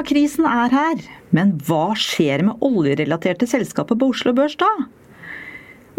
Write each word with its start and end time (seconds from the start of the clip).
Klimakrisen 0.00 0.46
er 0.48 0.72
her, 0.72 1.00
men 1.36 1.50
hva 1.68 1.92
skjer 1.92 2.40
med 2.46 2.62
oljerelaterte 2.64 3.44
selskaper 3.44 3.98
på 4.00 4.06
Oslo 4.14 4.32
Børs 4.32 4.54
da? 4.56 4.68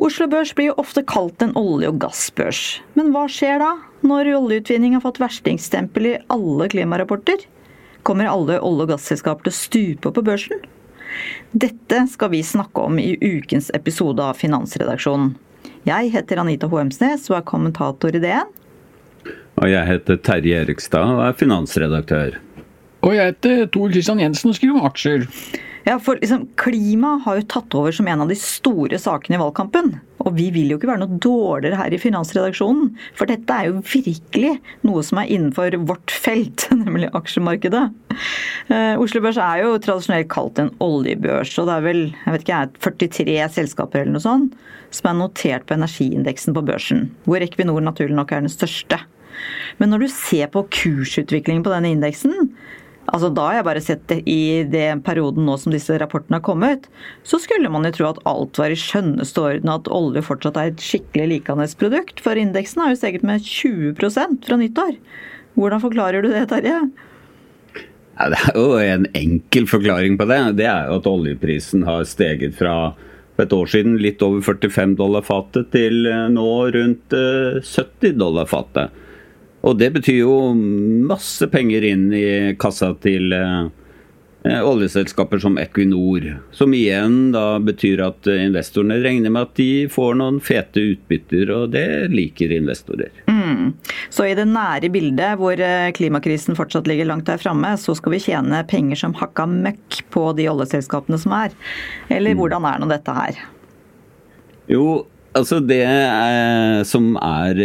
Oslo 0.02 0.26
Børs 0.32 0.56
blir 0.58 0.72
jo 0.72 0.78
ofte 0.82 1.04
kalt 1.06 1.44
en 1.46 1.54
olje- 1.54 1.92
og 1.92 2.00
gassbørs. 2.02 2.82
Men 2.98 3.12
hva 3.14 3.28
skjer 3.30 3.62
da, 3.62 3.70
når 4.02 4.32
oljeutvinning 4.40 4.96
har 4.98 5.04
fått 5.06 5.22
verstingsstempel 5.22 6.08
i 6.10 6.16
alle 6.34 6.66
klimarapporter? 6.74 7.46
Kommer 8.02 8.32
alle 8.32 8.58
olje- 8.58 8.88
og 8.88 8.96
gasselskaper 8.96 9.46
til 9.46 9.54
å 9.54 9.60
stupe 9.60 10.16
på 10.18 10.26
børsen? 10.26 10.66
Dette 11.54 12.08
skal 12.10 12.34
vi 12.34 12.42
snakke 12.42 12.82
om 12.82 12.98
i 12.98 13.14
ukens 13.22 13.70
episode 13.78 14.26
av 14.26 14.42
Finansredaksjonen. 14.42 15.36
Jeg 15.86 16.10
heter 16.18 16.42
Anita 16.42 16.72
Hoemsnes 16.74 17.30
og 17.30 17.38
er 17.38 17.50
kommentator 17.54 18.18
i 18.18 18.24
DN. 18.26 18.50
Og 19.62 19.70
jeg 19.70 19.86
heter 19.86 20.18
Terje 20.26 20.64
Erikstad 20.66 21.20
og 21.20 21.28
er 21.28 21.38
finansredaktør. 21.38 22.42
Og 23.02 23.16
jeg 23.16 23.34
heter 23.34 23.68
Tor 23.74 23.92
Christian 23.94 24.22
Jensen 24.22 24.52
og 24.52 24.58
skriver 24.58 24.78
om 24.78 24.88
aksjer. 24.90 25.28
Ja, 25.88 25.96
for 25.98 26.20
liksom, 26.22 26.44
Klima 26.62 27.16
har 27.26 27.40
jo 27.40 27.48
tatt 27.50 27.74
over 27.74 27.94
som 27.96 28.06
en 28.12 28.22
av 28.22 28.30
de 28.30 28.36
store 28.38 29.00
sakene 29.02 29.40
i 29.40 29.42
valgkampen. 29.42 29.96
Og 30.22 30.36
vi 30.38 30.52
vil 30.54 30.70
jo 30.70 30.78
ikke 30.78 30.92
være 30.92 31.02
noe 31.02 31.18
dårligere 31.24 31.80
her 31.80 31.96
i 31.96 32.00
finansredaksjonen. 32.02 32.92
For 33.18 33.30
dette 33.30 33.56
er 33.56 33.72
jo 33.72 33.82
virkelig 33.82 34.52
noe 34.86 35.02
som 35.06 35.18
er 35.18 35.32
innenfor 35.34 35.80
vårt 35.90 36.14
felt, 36.14 36.68
nemlig 36.84 37.10
aksjemarkedet. 37.18 37.88
Eh, 38.70 39.02
Oslo 39.02 39.24
Børs 39.26 39.42
er 39.42 39.64
jo 39.64 39.80
tradisjonelt 39.82 40.30
kalt 40.30 40.62
en 40.62 40.70
oljebørs, 40.86 41.56
og 41.58 41.72
det 41.72 41.80
er 41.80 41.88
vel 41.88 42.04
jeg 42.12 42.36
vet 42.36 42.46
ikke, 42.46 42.62
43 42.86 43.40
selskaper 43.58 44.04
eller 44.04 44.20
noe 44.20 44.28
sånt 44.28 44.60
som 44.92 45.08
er 45.08 45.18
notert 45.22 45.66
på 45.66 45.78
energiindeksen 45.78 46.56
på 46.56 46.64
børsen, 46.68 47.06
hvor 47.24 47.42
Equinor 47.44 47.80
naturlig 47.84 48.18
nok 48.18 48.34
er 48.36 48.44
den 48.44 48.52
største. 48.52 49.00
Men 49.80 49.94
når 49.94 50.04
du 50.04 50.12
ser 50.12 50.52
på 50.52 50.66
kursutviklingen 50.76 51.64
på 51.66 51.72
denne 51.74 51.94
indeksen, 51.96 52.52
Altså 53.10 53.32
Da 53.34 53.48
har 53.48 53.58
jeg 53.58 53.66
bare 53.68 53.84
sett 53.84 54.04
det 54.12 54.20
i 54.30 54.64
den 54.70 55.02
perioden 55.04 55.48
nå 55.48 55.58
som 55.60 55.74
disse 55.74 55.98
rapportene 56.00 56.38
har 56.38 56.46
kommet, 56.46 56.86
så 57.28 57.40
skulle 57.42 57.72
man 57.74 57.88
jo 57.88 57.94
tro 57.96 58.10
at 58.12 58.22
alt 58.30 58.60
var 58.62 58.74
i 58.74 58.78
skjønneste 58.78 59.42
orden, 59.42 59.72
at 59.74 59.90
olje 59.92 60.24
fortsatt 60.26 60.60
er 60.62 60.72
et 60.72 60.84
skikkelig 60.86 61.28
likandes-produkt. 61.34 62.22
For 62.24 62.40
indeksen 62.40 62.84
har 62.84 62.94
jo 62.94 63.00
steget 63.02 63.26
med 63.28 63.44
20% 63.44 64.46
fra 64.48 64.60
nyttår. 64.62 64.96
Hvordan 65.58 65.84
forklarer 65.84 66.24
du 66.24 66.30
det, 66.32 66.46
Terje? 66.54 66.78
Ja, 68.22 68.30
det 68.30 68.40
er 68.52 68.58
jo 68.60 68.78
en 68.80 69.08
enkel 69.18 69.68
forklaring 69.68 70.18
på 70.20 70.28
det. 70.30 70.42
Det 70.62 70.70
er 70.70 70.92
jo 70.92 71.00
at 71.02 71.10
oljeprisen 71.10 71.88
har 71.88 72.06
steget 72.08 72.56
fra 72.60 72.94
et 73.42 73.54
år 73.56 73.70
siden 73.72 73.96
litt 73.98 74.22
over 74.22 74.44
45 74.46 74.94
dollar 75.00 75.24
fatet 75.26 75.72
til 75.74 76.06
nå 76.30 76.50
rundt 76.76 77.16
70 77.16 78.20
dollar 78.22 78.46
fatet. 78.46 78.94
Og 79.62 79.78
det 79.78 79.92
betyr 79.94 80.24
jo 80.24 80.36
masse 81.08 81.46
penger 81.52 81.86
inn 81.86 82.10
i 82.18 82.26
kassa 82.60 82.96
til 83.04 83.30
eh, 83.36 83.68
oljeselskaper 84.66 85.42
som 85.44 85.60
Equinor. 85.62 86.26
Som 86.56 86.74
igjen 86.74 87.30
da 87.36 87.60
betyr 87.62 88.02
at 88.08 88.30
investorene 88.32 88.98
regner 89.04 89.34
med 89.34 89.46
at 89.46 89.54
de 89.60 89.86
får 89.92 90.18
noen 90.18 90.40
fete 90.42 90.82
utbytter, 90.96 91.52
og 91.54 91.76
det 91.76 92.10
liker 92.14 92.54
investorer. 92.56 93.14
Mm. 93.30 93.76
Så 94.10 94.26
i 94.32 94.34
det 94.38 94.48
nære 94.50 94.90
bildet, 94.94 95.38
hvor 95.38 95.62
eh, 95.62 95.92
klimakrisen 95.94 96.58
fortsatt 96.58 96.90
ligger 96.90 97.12
langt 97.12 97.30
der 97.30 97.42
framme, 97.42 97.76
så 97.78 97.94
skal 97.98 98.16
vi 98.16 98.24
tjene 98.24 98.64
penger 98.70 99.04
som 99.04 99.14
hakka 99.20 99.46
møkk 99.46 100.02
på 100.14 100.26
de 100.40 100.50
oljeselskapene 100.50 101.22
som 101.22 101.38
er. 101.38 101.54
Eller 102.10 102.34
mm. 102.34 102.42
hvordan 102.42 102.66
er 102.72 102.82
nå 102.82 102.90
dette 102.90 103.18
her? 103.20 103.46
Jo, 104.72 105.04
altså 105.38 105.62
det 105.62 105.84
eh, 105.86 106.82
som 106.88 107.14
er 107.22 107.62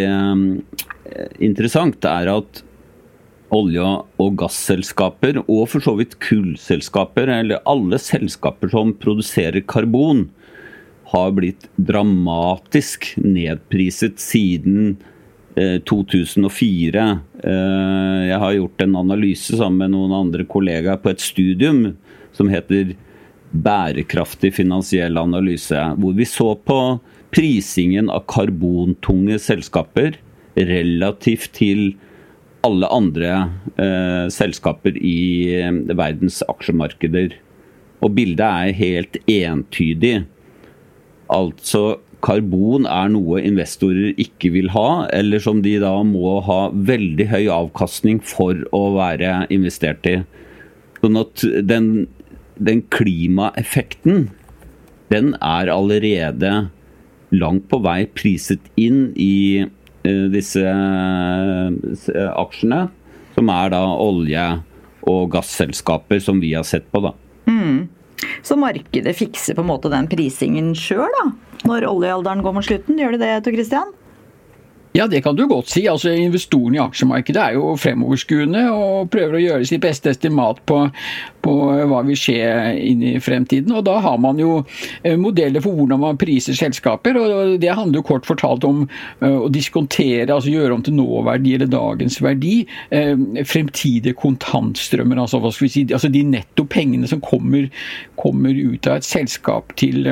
interessant, 1.42 2.04
er 2.04 2.30
at 2.32 2.62
olje- 3.54 4.04
og 4.18 4.38
gasselskaper, 4.40 5.42
og 5.46 5.68
for 5.70 5.84
så 5.84 5.94
vidt 5.98 6.18
kullselskaper, 6.24 7.30
eller 7.40 7.62
alle 7.68 7.98
selskaper 8.02 8.72
som 8.72 8.94
produserer 8.98 9.62
karbon, 9.66 10.26
har 11.12 11.30
blitt 11.36 11.68
dramatisk 11.78 13.12
nedpriset 13.22 14.18
siden 14.18 14.96
2004. 15.56 17.04
Eh, 17.44 17.50
eh, 17.50 18.22
jeg 18.28 18.38
har 18.42 18.56
gjort 18.58 18.82
en 18.82 18.96
analyse 18.96 19.56
sammen 19.56 19.78
med 19.78 19.94
noen 19.94 20.12
andre 20.12 20.44
kollegaer 20.44 20.98
på 21.00 21.14
et 21.14 21.22
studium 21.22 21.96
som 22.36 22.50
heter 22.52 22.96
Bærekraftig 23.56 24.50
finansiell 24.52 25.16
analyse, 25.16 25.78
hvor 25.96 26.12
vi 26.18 26.26
så 26.28 26.50
på 26.58 26.98
prisingen 27.32 28.10
av 28.12 28.26
karbontunge 28.28 29.38
selskaper 29.40 30.18
relativt 30.56 31.52
til 31.56 31.90
alle 32.66 32.88
andre 32.90 33.32
eh, 33.78 34.26
selskaper 34.32 34.96
i 34.98 35.18
eh, 35.60 35.82
verdens 35.92 36.42
aksjemarkeder. 36.48 37.36
Og 38.04 38.16
bildet 38.16 38.46
er 38.46 38.80
helt 38.80 39.20
entydig. 39.30 40.16
Altså 41.32 41.98
karbon 42.24 42.86
er 42.90 43.10
noe 43.12 43.42
investorer 43.44 44.16
ikke 44.20 44.50
vil 44.54 44.70
ha, 44.74 45.06
eller 45.14 45.42
som 45.42 45.60
de 45.64 45.76
da 45.82 45.94
må 46.06 46.38
ha 46.46 46.66
veldig 46.72 47.28
høy 47.30 47.44
avkastning 47.52 48.22
for 48.24 48.58
å 48.74 48.82
være 48.96 49.44
investert 49.54 50.06
i. 50.08 50.18
Sånn 51.02 51.20
at 51.20 51.44
den, 51.68 51.90
den 52.56 52.82
klimaeffekten, 52.94 54.30
den 55.12 55.34
er 55.38 55.70
allerede 55.70 56.54
langt 57.34 57.66
på 57.70 57.78
vei 57.84 58.06
priset 58.16 58.64
inn 58.80 59.10
i 59.18 59.66
disse 60.32 60.62
eh, 60.62 62.30
aksjene, 62.32 62.86
som 63.36 63.52
er 63.52 63.74
da 63.74 63.82
olje- 63.84 64.62
og 65.06 65.28
gasselskaper 65.36 66.18
som 66.22 66.40
vi 66.42 66.54
har 66.56 66.64
sett 66.66 66.88
på. 66.90 67.02
da. 67.04 67.12
Mm. 67.46 67.86
Så 68.42 68.56
markedet 68.58 69.14
fikser 69.18 69.54
på 69.54 69.62
en 69.62 69.70
måte 69.70 69.92
den 69.92 70.08
prisingen 70.10 70.72
sjøl, 70.78 71.06
da? 71.20 71.28
Når 71.68 71.86
oljealderen 71.90 72.42
går 72.44 72.56
mot 72.56 72.66
slutten, 72.66 72.98
gjør 72.98 73.14
de 73.14 73.22
det, 73.22 73.32
Tor 73.44 73.54
Christian? 73.54 73.92
Ja, 74.96 75.06
det 75.06 75.20
kan 75.20 75.36
du 75.36 75.44
godt 75.46 75.68
si. 75.68 75.82
Altså, 75.90 76.08
Investorene 76.16 76.78
i 76.78 76.80
aksjemarkedet 76.80 77.40
er 77.42 77.56
jo 77.58 77.74
fremoverskuende 77.76 78.62
og 78.72 79.10
prøver 79.12 79.36
å 79.36 79.42
gjøre 79.42 79.66
sitt 79.68 79.82
beste 79.84 80.08
estimat 80.14 80.62
på, 80.64 80.78
på 81.44 81.56
hva 81.90 81.98
vil 82.06 82.16
skje 82.16 82.38
inn 82.80 83.02
i 83.04 83.12
fremtiden. 83.20 83.74
Og 83.76 83.84
Da 83.84 83.98
har 84.00 84.16
man 84.22 84.40
jo 84.40 84.62
eh, 85.02 85.18
modeller 85.20 85.60
for 85.64 85.76
hvordan 85.76 86.00
man 86.00 86.20
priser 86.20 86.56
selskaper. 86.56 87.18
og 87.20 87.58
Det 87.60 87.74
handler 87.76 88.00
jo 88.00 88.06
kort 88.08 88.28
fortalt 88.28 88.64
om 88.64 88.86
eh, 88.86 89.36
å 89.36 89.50
diskontere, 89.52 90.30
altså 90.32 90.54
gjøre 90.54 90.78
om 90.78 90.86
til 90.86 90.96
nåverdi 90.96 91.52
eller 91.58 91.70
dagens 91.76 92.16
verdi, 92.24 92.56
eh, 92.88 93.12
fremtidige 93.44 94.16
kontantstrømmer. 94.16 95.20
Altså, 95.26 95.42
hva 95.44 95.52
skal 95.52 95.68
vi 95.68 95.74
si, 95.76 95.84
altså 95.92 96.08
de 96.08 96.24
netto 96.30 96.64
pengene 96.64 97.10
som 97.10 97.20
kommer, 97.20 97.68
kommer 98.16 98.56
ut 98.56 98.88
av 98.88 99.02
et 99.02 99.12
selskap 99.12 99.76
til 99.76 100.08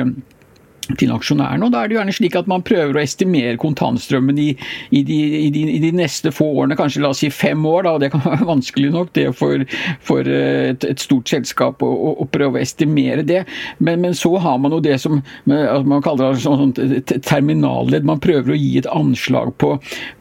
til 0.99 1.13
aksjonærene. 1.15 1.65
og 1.65 1.73
Da 1.73 1.83
er 1.83 1.89
det 1.89 1.97
gjerne 1.97 2.15
slik 2.15 2.37
at 2.37 2.49
man 2.51 2.63
prøver 2.65 2.97
å 2.97 3.03
estimere 3.03 3.57
kontantstrømmen 3.61 4.39
i, 4.41 4.49
i, 4.91 5.01
de, 5.07 5.19
i, 5.39 5.49
de, 5.53 5.63
i 5.75 5.79
de, 5.83 5.91
neste 5.95 6.33
få 6.35 6.47
årene, 6.61 6.77
kanskje 6.79 7.03
la 7.03 7.11
oss 7.13 7.23
si 7.23 7.31
fem 7.33 7.65
år. 7.65 7.85
da, 7.87 7.95
og 7.95 8.03
Det 8.03 8.11
kan 8.13 8.25
være 8.25 8.49
vanskelig 8.53 8.91
nok 8.95 9.13
det 9.17 9.27
for, 9.37 9.65
for 10.05 10.29
eh, 10.29 10.71
et, 10.73 10.87
et, 10.87 11.05
stort 11.05 11.29
selskap 11.29 11.83
å, 11.85 11.89
å, 11.89 12.13
å, 12.23 12.29
prøve 12.31 12.59
å 12.59 12.63
estimere 12.63 13.25
det. 13.25 13.43
Men, 13.79 14.01
men, 14.05 14.17
så 14.17 14.35
har 14.41 14.59
man 14.61 14.75
jo 14.75 14.81
det 14.83 14.97
som 15.01 15.21
man 15.45 16.03
kaller 16.05 16.35
det 16.35 16.43
sånn 16.45 16.75
terminalledd. 16.75 18.07
Man 18.07 18.21
prøver 18.23 18.53
å 18.53 18.59
gi 18.59 18.77
et 18.79 18.89
anslag 18.91 19.53
på, 19.61 19.75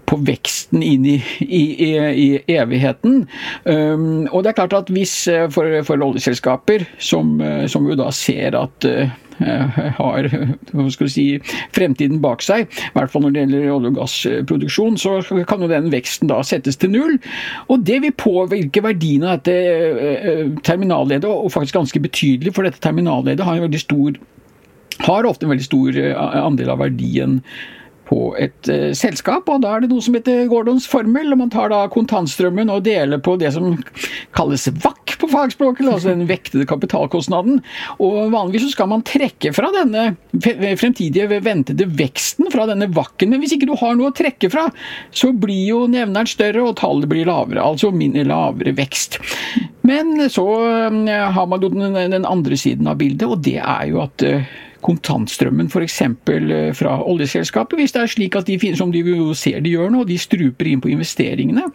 på 0.08 0.18
veksten 0.26 0.82
inn 0.84 1.06
i, 1.08 1.16
i, 1.40 1.62
i 2.24 2.28
evigheten. 2.56 3.24
Um, 3.64 4.24
og 4.30 4.44
det 4.44 4.52
er 4.52 4.58
klart 4.60 4.76
at 4.76 4.92
hvis 4.92 5.14
eh, 5.30 5.46
for, 5.52 5.70
for 5.86 6.04
oljeselskaper, 6.04 6.86
som, 7.02 7.36
eh, 7.40 7.64
som, 7.70 7.86
jo 7.88 7.96
da 7.98 8.10
ser 8.14 8.56
at 8.58 8.88
uh, 8.88 9.12
har 9.98 10.28
si, 11.10 11.26
fremtiden 11.74 12.20
bak 12.22 12.44
seg, 12.44 12.68
i 12.68 12.92
hvert 12.94 13.12
fall 13.12 13.24
når 13.24 13.34
det 13.34 13.44
gjelder 13.44 13.72
olje- 13.74 13.90
og 13.90 13.98
gassproduksjon, 13.98 14.98
så 15.00 15.16
kan 15.48 15.64
jo 15.64 15.70
den 15.72 15.90
veksten 15.94 16.30
da 16.30 16.38
settes 16.46 16.78
til 16.78 16.92
null. 16.94 17.16
Og 17.66 17.82
det 17.86 18.00
vil 18.04 18.14
påvirke 18.14 18.84
verdien 18.84 19.26
av 19.26 19.40
dette 19.42 20.52
terminalleddet, 20.66 21.26
og 21.26 21.50
faktisk 21.54 21.80
ganske 21.80 22.04
betydelig, 22.04 22.54
for 22.54 22.66
dette 22.66 22.82
terminalleddet 22.84 23.46
har, 23.46 23.64
stor, 23.82 24.20
har 25.08 25.26
ofte 25.26 25.48
en 25.48 25.54
veldig 25.56 25.66
stor 25.66 25.98
andel 26.44 26.70
av 26.76 26.84
verdien 26.84 27.40
på 28.08 28.34
et 28.40 28.70
uh, 28.70 28.90
selskap, 28.96 29.48
og 29.50 29.62
da 29.64 29.74
er 29.74 29.84
det 29.84 29.90
noe 29.92 30.04
som 30.04 30.16
heter 30.16 30.46
Gordons 30.50 30.86
formel. 30.90 31.32
og 31.32 31.40
Man 31.40 31.52
tar 31.52 31.72
da 31.72 31.84
kontantstrømmen 31.92 32.72
og 32.72 32.84
deler 32.86 33.22
på 33.24 33.36
det 33.40 33.54
som 33.56 33.76
kalles 34.36 34.68
VAK 34.84 35.16
på 35.20 35.30
fagspråket, 35.32 35.88
altså 35.88 36.12
den 36.12 36.28
vektede 36.28 36.68
kapitalkostnaden. 36.68 37.60
Og 38.04 38.32
Vanligvis 38.34 38.68
så 38.68 38.74
skal 38.74 38.90
man 38.92 39.04
trekke 39.06 39.54
fra 39.56 39.70
denne 39.74 40.14
fremtidige 40.80 41.40
ventede 41.44 41.88
veksten 41.98 42.50
fra 42.52 42.66
denne 42.70 42.90
VAK-en, 42.94 43.32
men 43.32 43.42
hvis 43.42 43.56
ikke 43.56 43.70
du 43.70 43.76
har 43.80 43.96
noe 43.96 44.12
å 44.12 44.16
trekke 44.16 44.50
fra, 44.52 44.66
så 45.14 45.32
blir 45.32 45.64
jo 45.70 45.84
nevneren 45.90 46.28
større 46.28 46.64
og 46.64 46.76
tallet 46.80 47.10
blir 47.10 47.28
lavere, 47.28 47.62
altså 47.64 47.92
mindre 47.94 48.26
lavere 48.28 48.74
vekst. 48.76 49.20
Men 49.84 50.16
så 50.32 50.44
uh, 50.44 51.10
har 51.36 51.48
man 51.50 51.64
jo 51.64 51.72
den, 51.72 52.24
andre 52.24 52.56
siden 52.56 52.88
av 52.88 53.00
bildet, 53.00 53.26
og 53.28 53.42
det 53.44 53.58
er 53.60 53.88
jo 53.90 54.00
at 54.04 54.24
uh, 54.24 54.54
kontantstrømmen 54.84 55.70
f.eks. 55.72 56.00
Eh, 56.04 56.70
fra 56.76 56.98
oljeselskapet, 57.02 57.78
hvis 57.80 57.94
det 57.94 58.02
er 58.02 58.12
slik 58.14 58.38
at 58.38 58.50
de, 58.50 58.58
som 58.78 58.92
de 58.94 59.02
ser 59.38 59.64
de 59.64 59.74
gjør 59.74 59.92
nå, 59.94 60.04
de 60.08 60.18
struper 60.20 60.70
inn 60.70 60.82
på 60.84 60.92
investeringene 60.92 61.66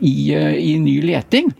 i, 0.00 0.32
eh, 0.34 0.54
i 0.58 0.74
ny 0.82 1.00
leting. 1.04 1.52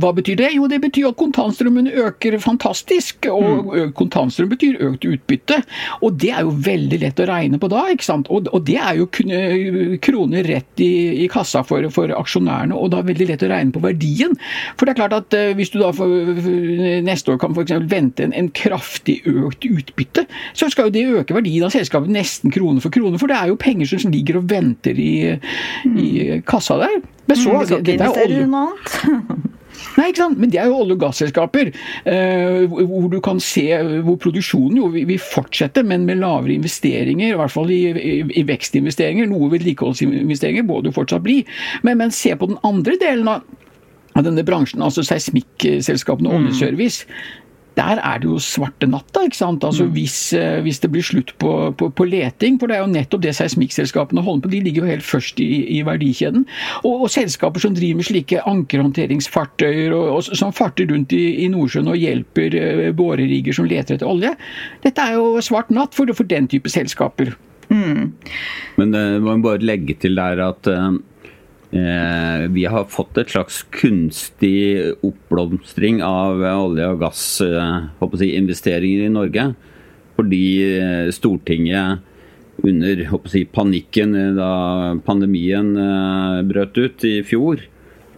Hva 0.00 0.10
betyr 0.16 0.38
det? 0.38 0.50
Jo, 0.56 0.66
det 0.70 0.80
betyr 0.82 1.10
at 1.10 1.18
kontantstrømmen 1.20 1.88
øker 1.90 2.36
fantastisk. 2.42 3.28
Og 3.30 3.70
mm. 3.70 3.92
kontantstrøm 3.98 4.50
betyr 4.52 4.80
økt 4.88 5.06
utbytte. 5.08 5.60
Og 6.04 6.18
det 6.20 6.32
er 6.34 6.44
jo 6.46 6.54
veldig 6.66 7.00
lett 7.04 7.22
å 7.22 7.28
regne 7.30 7.60
på 7.62 7.70
da, 7.72 7.84
ikke 7.92 8.06
sant. 8.06 8.30
Og, 8.32 8.50
det 8.64 8.78
er 8.80 8.98
jo 8.98 9.08
kroner 10.04 10.46
rett 10.48 10.82
i, 10.82 11.24
i 11.24 11.28
kassa 11.30 11.64
for, 11.66 11.86
for, 11.94 12.12
aksjonærene, 12.14 12.76
og 12.76 12.90
da 12.92 13.00
er 13.00 13.06
det 13.06 13.12
veldig 13.12 13.28
lett 13.32 13.44
å 13.46 13.50
regne 13.52 13.74
på 13.74 13.82
verdien. 13.84 14.36
For 14.78 14.86
det 14.86 14.94
er 14.94 15.00
klart 15.02 15.16
at 15.18 15.38
hvis 15.58 15.72
du 15.74 15.80
da 15.82 15.90
for, 15.94 16.40
neste 17.04 17.34
år 17.34 17.40
kan 17.42 17.54
f.eks. 17.54 17.76
vente 17.90 18.26
en, 18.26 18.34
en, 18.36 18.50
kraftig 18.54 19.20
økt 19.28 19.66
utbytte, 19.66 20.26
så 20.56 20.68
skal 20.72 20.88
jo 20.88 20.94
det 20.94 21.06
øke 21.22 21.36
verdien 21.36 21.66
av 21.66 21.74
selskapet 21.74 22.12
nesten 22.12 22.54
krone 22.54 22.82
for 22.82 22.94
krone. 22.94 23.20
For 23.20 23.30
det 23.30 23.38
er 23.38 23.52
jo 23.52 23.60
penger 23.60 23.90
som 23.94 24.14
ligger 24.14 24.40
og 24.40 24.48
venter 24.52 24.98
i, 25.00 25.14
i 25.94 26.40
kassa 26.48 26.78
der. 26.80 27.02
Men 27.26 27.40
så, 27.40 27.56
mm, 27.56 27.82
det, 27.84 27.98
det 27.98 28.04
er 28.04 28.24
olje... 28.24 29.40
Nei, 29.98 30.08
ikke 30.10 30.22
sant? 30.22 30.38
Men 30.40 30.52
det 30.52 30.60
er 30.60 30.70
jo 30.70 30.80
olje- 30.82 30.96
og 30.96 31.02
gasselskaper, 31.04 31.72
eh, 32.10 32.64
hvor 32.70 33.08
du 33.12 33.18
kan 33.24 33.40
se 33.42 33.66
hvor 34.06 34.18
produksjonen 34.22 34.78
jo 34.80 34.90
vil 34.94 35.18
fortsette, 35.22 35.84
men 35.86 36.06
med 36.08 36.22
lavere 36.22 36.56
investeringer, 36.56 37.32
i 37.32 37.38
hvert 37.38 37.54
fall 37.54 37.70
i, 37.70 37.82
i, 37.92 38.14
i 38.40 38.46
vekstinvesteringer. 38.48 39.28
Noe 39.30 39.50
vedlikeholdsinvesteringer 39.52 40.66
må 40.66 40.80
det 40.82 40.92
jo 40.92 41.00
fortsatt 41.00 41.26
bli. 41.26 41.42
Men, 41.86 42.00
men 42.02 42.14
se 42.14 42.34
på 42.36 42.50
den 42.50 42.60
andre 42.66 42.98
delen 43.00 43.30
av 43.36 43.44
av 44.14 44.22
denne 44.22 44.44
bransjen, 44.46 44.82
altså 44.84 45.02
seismikkselskapene 45.02 46.30
og 46.30 46.36
mm. 46.36 46.44
oljeservice, 46.44 47.06
der 47.76 47.98
er 47.98 48.20
det 48.22 48.28
jo 48.28 48.38
svarte 48.42 48.86
natta. 48.86 49.24
ikke 49.26 49.36
sant? 49.36 49.64
Altså 49.64 49.84
mm. 49.84 49.92
hvis, 49.96 50.16
eh, 50.38 50.60
hvis, 50.62 50.80
det 50.80 50.90
blir 50.92 51.02
slutt 51.02 51.32
på, 51.38 51.50
på, 51.78 51.88
på, 51.90 52.06
leting, 52.08 52.58
for 52.60 52.70
det 52.70 52.76
er 52.76 52.84
jo 52.84 52.90
nettopp 52.92 53.24
det 53.24 53.34
seismikkselskapene 53.38 54.22
holder 54.22 54.46
på, 54.46 54.52
de 54.52 54.60
ligger 54.64 54.84
jo 54.84 54.90
helt 54.92 55.06
først 55.06 55.40
i, 55.42 55.50
i 55.78 55.80
verdikjeden. 55.86 56.46
Og, 56.84 57.06
og, 57.06 57.08
selskaper 57.14 57.62
som 57.62 57.74
driver 57.74 58.00
med 58.00 58.08
slike 58.08 58.42
ankerhåndteringsfartøyer, 58.50 59.94
og, 59.96 60.10
og, 60.18 60.36
som 60.38 60.54
farter 60.54 60.90
rundt 60.90 61.14
i, 61.16 61.24
i 61.44 61.48
Nordsjøen 61.52 61.90
og 61.90 61.98
hjelper 61.98 62.58
uh, 62.58 62.84
borerigger 62.96 63.56
som 63.56 63.66
leter 63.70 63.98
etter 63.98 64.10
olje, 64.10 64.34
dette 64.84 65.02
er 65.02 65.18
jo 65.18 65.42
svart 65.44 65.72
natt 65.74 65.96
for, 65.96 66.10
for 66.14 66.28
den 66.30 66.46
type 66.50 66.70
selskaper. 66.70 67.34
Mm. 67.70 68.12
Men 68.78 68.94
uh, 68.94 69.18
må 69.24 69.38
bare 69.42 69.64
legge 69.64 69.98
til 69.98 70.18
der 70.20 70.42
at 70.46 70.70
uh 70.70 70.94
Eh, 70.94 71.13
vi 72.54 72.64
har 72.70 72.84
fått 72.86 73.18
et 73.18 73.30
slags 73.34 73.62
kunstig 73.74 74.94
oppblomstring 75.02 76.02
av 76.06 76.38
olje- 76.38 76.86
og 76.92 77.00
gassinvesteringer 77.02 79.00
eh, 79.00 79.06
i 79.08 79.14
Norge. 79.14 79.54
Fordi 80.14 80.46
eh, 80.78 81.10
Stortinget 81.10 81.98
under 82.62 83.02
si, 83.26 83.44
panikken 83.50 84.14
da 84.36 84.94
pandemien 85.04 85.74
brøt 86.46 86.78
ut 86.78 87.04
i 87.04 87.16
fjor, 87.26 87.58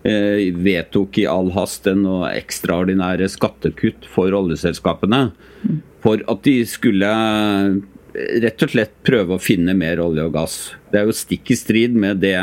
vedtok 0.04 1.16
i 1.18 1.24
all 1.26 1.48
hast 1.56 1.88
en 1.90 2.04
ekstraordinære 2.28 3.26
skattekutt 3.32 4.04
for 4.12 4.36
oljeselskapene. 4.36 5.32
For 6.04 6.20
at 6.28 6.44
de 6.44 6.60
skulle 6.68 7.08
rett 8.44 8.62
og 8.64 8.72
slett 8.72 8.94
prøve 9.06 9.36
å 9.36 9.42
finne 9.42 9.74
mer 9.76 10.00
olje 10.02 10.24
og 10.28 10.34
gass. 10.36 10.56
Det 10.96 11.02
er 11.02 11.10
jo 11.10 11.12
stikk 11.12 11.50
i 11.52 11.56
strid 11.60 11.96
med 12.00 12.22
det 12.24 12.38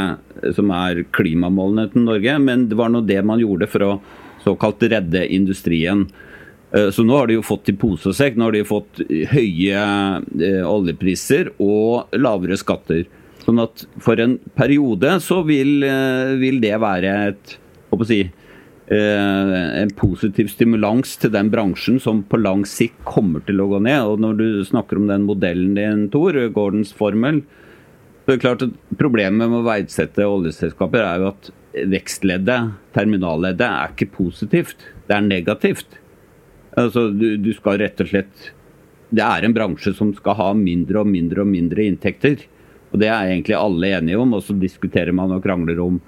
som 0.53 0.69
er 0.77 1.00
klimamålene 1.09 1.88
til 1.89 2.03
Norge, 2.05 2.35
men 2.38 2.67
det 2.69 2.77
var 2.77 2.91
nå 2.94 3.00
det 3.01 3.17
man 3.25 3.41
gjorde 3.41 3.65
for 3.65 3.85
å 3.88 3.95
såkalt 4.44 4.83
redde 4.91 5.23
industrien. 5.33 6.03
Eh, 6.69 6.91
så 6.94 7.01
nå 7.01 7.17
har 7.17 7.31
de 7.31 7.39
jo 7.39 7.47
fått 7.47 7.71
i 7.71 7.75
pose 7.81 8.11
og 8.11 8.17
sekk. 8.17 8.38
Nå 8.38 8.45
har 8.45 8.53
de 8.53 8.61
fått 8.67 9.01
høye 9.31 9.79
eh, 10.38 10.61
oljepriser 10.69 11.50
og 11.57 12.13
lavere 12.13 12.59
skatter. 12.61 13.07
Sånn 13.41 13.63
at 13.63 13.88
for 14.05 14.21
en 14.21 14.38
periode 14.53 15.17
så 15.25 15.41
vil, 15.50 15.81
eh, 15.89 16.38
vil 16.38 16.61
det 16.61 16.77
være 16.77 17.17
et 17.31 17.57
si, 18.05 18.21
en 18.94 19.91
positiv 19.97 20.50
stimulans 20.51 21.15
til 21.17 21.31
den 21.33 21.47
bransjen 21.50 22.01
som 22.03 22.19
på 22.29 22.38
lang 22.38 22.65
sikt 22.67 23.00
kommer 23.07 23.41
til 23.47 23.63
å 23.63 23.69
gå 23.71 23.79
ned. 23.81 24.05
Og 24.11 24.21
når 24.21 24.38
du 24.38 24.47
snakker 24.67 25.00
om 25.00 25.07
den 25.09 25.25
modellen 25.25 25.73
din, 25.77 26.09
Tor, 26.13 26.38
Gordons 26.53 26.91
formel, 26.94 27.41
så 28.24 28.34
er 28.34 28.42
klart 28.42 28.64
at 28.66 28.75
Problemet 29.00 29.50
med 29.50 29.60
å 29.60 29.66
verdsette 29.66 30.28
oljeselskaper 30.28 31.04
er 31.04 31.22
jo 31.22 31.30
at 31.34 31.52
vekstleddet, 31.90 32.74
terminalleddet, 32.94 33.66
er 33.66 33.94
ikke 33.94 34.12
positivt. 34.14 34.86
Det 35.08 35.16
er 35.18 35.25
negativt. 35.25 35.98
Altså, 36.78 37.08
du, 37.12 37.36
du 37.42 37.52
skal 37.54 37.80
rett 37.81 38.00
og 38.02 38.10
slett 38.10 38.48
Det 39.14 39.22
er 39.22 39.46
en 39.46 39.54
bransje 39.54 39.92
som 39.94 40.10
skal 40.18 40.38
ha 40.40 40.48
mindre 40.58 41.04
og 41.04 41.10
mindre 41.10 41.44
og 41.44 41.50
mindre 41.52 41.86
inntekter. 41.86 42.46
Og 42.94 43.02
Det 43.02 43.10
er 43.10 43.31
egentlig 43.31 43.58
alle 43.58 43.92
enige 43.98 44.22
om, 44.22 44.36
og 44.38 44.46
så 44.46 44.56
diskuterer 44.58 45.14
man 45.16 45.34
og 45.34 45.44
krangler 45.44 45.81
om 45.81 46.00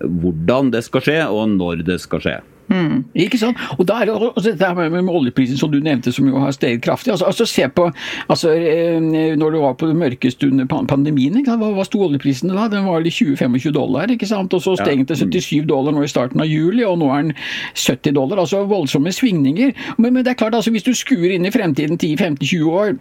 hvordan 0.00 0.72
det 0.74 0.82
skal 0.84 1.04
skje, 1.04 1.20
og 1.30 1.54
når 1.54 1.84
det 1.86 2.00
skal 2.02 2.20
skje. 2.24 2.38
Mm. 2.68 3.04
Ikke 3.14 3.38
sant? 3.38 3.60
Og 3.78 3.86
da 3.88 4.00
er 4.00 4.08
det 4.08 4.14
også 4.16 4.50
dette 4.50 4.70
med, 4.76 4.90
med, 4.94 5.10
oljeprisen 5.12 5.58
som 5.60 5.70
du 5.72 5.78
nevnte, 5.84 6.12
som 6.12 6.28
jo 6.28 6.40
har 6.40 6.54
steget 6.56 6.82
kraftig. 6.84 7.12
Altså, 7.12 7.28
altså 7.28 7.46
se 7.46 7.68
på 7.68 7.90
altså, 8.28 8.54
eh, 8.56 9.00
Når 9.36 9.50
du 9.50 9.58
var 9.60 9.74
på 9.78 9.86
det 9.86 9.96
mørkeste 9.96 10.48
under 10.48 10.66
pandemien, 10.66 11.36
hva, 11.44 11.56
hva 11.76 11.84
sto 11.86 12.02
oljeprisen 12.06 12.52
da? 12.52 12.68
Den 12.72 12.86
var 12.88 13.04
20-25 13.04 13.72
dollar. 13.74 14.10
ikke 14.10 14.26
sant? 14.26 14.54
Og 14.54 14.62
så 14.62 14.76
steg 14.80 15.02
den 15.02 15.06
til 15.06 15.16
77 15.28 15.68
dollar 15.68 15.92
nå 15.92 16.04
i 16.04 16.10
starten 16.10 16.40
av 16.40 16.48
juli, 16.50 16.84
og 16.84 16.98
nå 17.02 17.10
er 17.12 17.28
den 17.28 17.34
70 17.74 18.14
dollar. 18.16 18.40
Altså 18.42 18.64
voldsomme 18.70 19.12
svingninger. 19.12 19.74
Men, 19.98 20.14
men 20.14 20.24
det 20.24 20.34
er 20.34 20.40
klart, 20.40 20.54
altså, 20.54 20.72
hvis 20.74 20.86
du 20.86 20.94
skuer 20.94 21.34
inn 21.34 21.46
i 21.46 21.54
fremtiden 21.54 22.00
10-15-20 22.00 22.70
år 22.70 22.96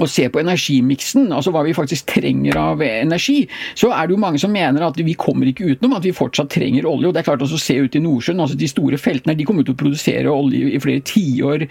og 0.00 0.08
se 0.10 0.28
på 0.32 0.40
energimiksen, 0.40 1.28
altså 1.34 1.52
hva 1.54 1.64
vi 1.66 1.74
faktisk 1.76 2.08
trenger 2.10 2.56
av 2.58 2.82
energi, 2.84 3.42
så 3.78 3.92
er 3.92 4.08
det 4.08 4.16
jo 4.16 4.22
mange 4.22 4.40
som 4.40 4.52
mener 4.52 4.86
at 4.86 4.98
vi 4.98 5.14
kommer 5.18 5.48
ikke 5.48 5.74
utenom 5.74 5.96
at 5.98 6.06
vi 6.06 6.14
fortsatt 6.16 6.50
trenger 6.52 6.88
olje. 6.88 7.08
og 7.08 7.14
det 7.14 7.22
er 7.22 7.28
klart 7.30 7.44
også 7.44 7.58
å 7.58 7.62
Se 7.62 7.76
ut 7.78 7.94
i 7.94 8.00
Nordsjøen. 8.02 8.40
altså 8.42 8.56
De 8.58 8.68
store 8.68 8.98
feltene 8.98 9.36
de 9.38 9.44
kommer 9.46 9.62
til 9.62 9.76
å 9.76 9.78
produsere 9.78 10.32
olje 10.32 10.72
i 10.74 10.80
flere 10.82 11.04
tiår 11.06 11.62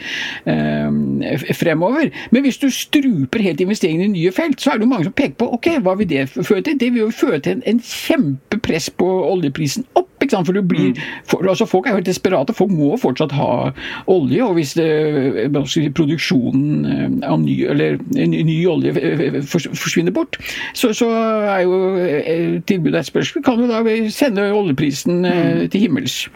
eh, 0.49 1.49
fremover. 1.57 2.11
Men 2.31 2.45
hvis 2.45 2.61
du 2.61 2.69
struper 2.71 3.43
helt 3.43 3.61
investeringene 3.61 4.07
i 4.07 4.13
nye 4.15 4.31
felt, 4.31 4.61
så 4.61 4.71
er 4.71 4.79
det 4.79 4.87
jo 4.87 4.91
mange 4.93 5.09
som 5.09 5.15
peker 5.17 5.35
på 5.41 5.49
ok, 5.57 5.67
hva 5.83 5.97
vil 5.99 6.09
det 6.09 6.29
føre 6.31 6.63
til? 6.63 6.77
Det 6.79 6.89
vil 6.93 7.03
jo 7.03 7.09
føre 7.11 7.41
til 7.43 7.57
en, 7.57 7.65
en 7.67 7.81
kjempepress 7.83 8.89
på 8.97 9.09
oljeprisen 9.33 9.85
opp. 9.99 10.09
ikke 10.21 10.37
sant? 10.37 10.47
For, 10.47 10.55
du 10.55 10.63
blir, 10.63 10.93
mm. 10.95 11.03
for 11.29 11.49
altså 11.49 11.67
Folk 11.69 11.87
er 11.87 11.95
jo 11.95 12.01
helt 12.01 12.09
desperate. 12.09 12.55
Folk 12.55 12.71
må 12.73 12.95
fortsatt 13.01 13.35
ha 13.35 13.51
olje. 14.11 14.41
og 14.45 14.55
Hvis 14.57 14.73
det, 14.79 14.89
produksjonen 15.97 16.85
eh, 16.85 17.29
av 17.29 17.41
ny, 17.43 17.57
eller 17.71 17.99
ny 18.11 18.57
olje 18.67 18.93
forsvinner 19.45 20.11
bort, 20.11 20.37
så, 20.73 20.93
så 20.93 21.09
er 21.09 21.61
jo 21.65 21.95
eh, 21.97 22.61
tilbudet 22.67 22.99
et 22.99 23.05
spørsmål. 23.05 23.43
Kan 23.43 23.59
jo 23.63 23.67
da 23.71 24.09
sende 24.11 24.51
oljeprisen 24.53 25.25
eh, 25.25 25.61
mm. 25.61 25.69
til 25.69 25.87
himmels. 25.87 26.29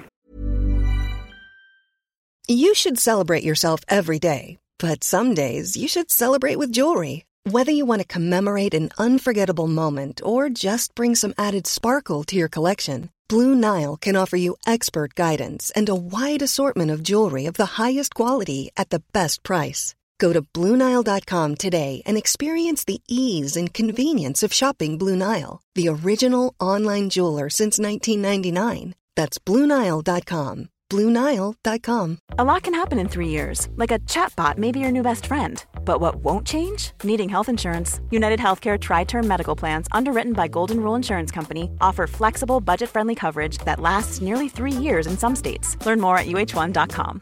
You 2.48 2.76
should 2.76 3.00
celebrate 3.00 3.44
yourself 3.44 3.82
every 3.90 4.20
day, 4.20 4.58
but 4.80 5.04
some 5.04 5.34
days 5.34 5.76
you 5.76 5.88
should 5.88 6.12
celebrate 6.12 6.60
with 6.60 6.72
jewelry. 6.72 7.26
Whether 7.50 7.72
you 7.72 7.86
want 7.86 8.02
to 8.02 8.08
commemorate 8.08 8.74
an 8.74 8.90
unforgettable 8.98 9.68
moment 9.68 10.22
or 10.24 10.50
just 10.50 10.96
bring 10.96 11.16
some 11.16 11.34
added 11.38 11.68
sparkle 11.68 12.24
to 12.24 12.36
your 12.36 12.48
collection, 12.48 13.10
Blue 13.28 13.56
Nile 13.56 13.98
can 13.98 14.16
offer 14.16 14.38
you 14.38 14.56
expert 14.68 15.16
guidance 15.16 15.72
and 15.76 15.90
a 15.90 15.96
wide 15.96 16.44
assortment 16.44 16.92
of 16.92 17.02
jewelry 17.02 17.46
of 17.46 17.54
the 17.54 17.78
highest 17.78 18.14
quality 18.14 18.70
at 18.78 18.90
the 18.90 19.02
best 19.14 19.42
price. 19.42 19.96
Go 20.20 20.34
to 20.34 20.42
Bluenile.com 20.42 21.56
today 21.56 22.02
and 22.06 22.18
experience 22.18 22.84
the 22.84 23.02
ease 23.08 23.56
and 23.56 23.74
convenience 23.74 24.44
of 24.44 24.54
shopping 24.54 24.98
Blue 24.98 25.16
Nile, 25.16 25.62
the 25.76 25.88
original 25.88 26.54
online 26.60 27.10
jeweler 27.10 27.50
since 27.50 27.80
1999. 27.80 28.96
That's 29.16 29.40
Bluenile.com. 29.40 30.70
BlueNile.com. 30.90 32.20
A 32.38 32.44
lot 32.44 32.64
can 32.64 32.74
happen 32.74 33.00
in 33.00 33.10
three 33.10 33.30
years, 33.30 33.68
like 33.76 33.92
a 33.92 34.00
chatbot 34.00 34.58
may 34.58 34.72
be 34.72 34.80
your 34.80 34.92
new 34.92 35.02
best 35.02 35.26
friend. 35.26 35.64
But 35.84 36.00
what 36.00 36.18
won't 36.18 36.46
change? 36.46 36.92
Needing 37.04 37.30
health 37.30 37.50
insurance. 37.50 38.00
United 38.12 38.40
Healthcare 38.40 38.80
Tri 38.80 39.04
Term 39.04 39.28
Medical 39.28 39.56
Plans, 39.56 39.88
underwritten 39.92 40.34
by 40.34 40.48
Golden 40.48 40.80
Rule 40.80 40.96
Insurance 40.96 41.32
Company, 41.32 41.72
offer 41.82 42.08
flexible, 42.08 42.62
budget 42.62 42.90
friendly 42.90 43.16
coverage 43.16 43.58
that 43.60 43.80
lasts 43.80 44.22
nearly 44.22 44.48
three 44.48 44.72
years 44.72 45.08
in 45.08 45.18
some 45.18 45.36
states. 45.36 45.76
Learn 45.86 46.00
more 46.00 46.18
at 46.18 46.28
uh1.com. 46.28 47.22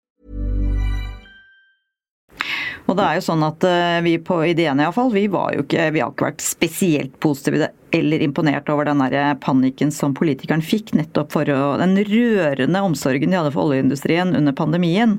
Og 2.91 2.97
det 2.99 3.05
er 3.07 3.17
jo 3.17 3.23
sånn 3.23 3.43
at 3.47 3.63
eh, 3.67 3.99
vi 4.03 4.17
på 4.19 4.41
ideene 4.49 4.83
iallfall, 4.83 5.13
vi 5.15 5.27
var 5.31 5.55
Vi 5.55 6.01
har 6.01 6.11
ikke 6.11 6.27
vært 6.27 6.43
spesielt 6.43 7.15
positive 7.23 7.71
eller 7.91 8.23
imponert 8.23 8.69
over 8.71 8.87
den 8.87 9.01
der 9.03 9.35
panikken 9.43 9.91
som 9.91 10.15
politikeren 10.17 10.63
fikk, 10.63 10.93
nettopp 10.97 11.33
for 11.35 11.49
å, 11.51 11.75
den 11.81 11.97
rørende 12.07 12.83
omsorgen 12.85 13.31
de 13.31 13.39
hadde 13.39 13.53
for 13.53 13.69
oljeindustrien 13.69 14.35
under 14.37 14.55
pandemien. 14.55 15.17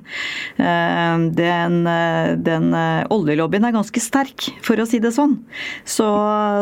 Eh, 0.56 1.18
Den, 1.42 1.86
eh, 1.86 2.32
den 2.40 2.72
eh, 2.76 3.04
oljelobbyen 3.12 3.66
er 3.66 3.74
ganske 3.74 4.00
sterk, 4.00 4.48
for 4.64 4.80
å 4.80 4.86
si 4.88 5.00
det 5.02 5.12
sånn. 5.14 5.36
Så, 5.84 6.06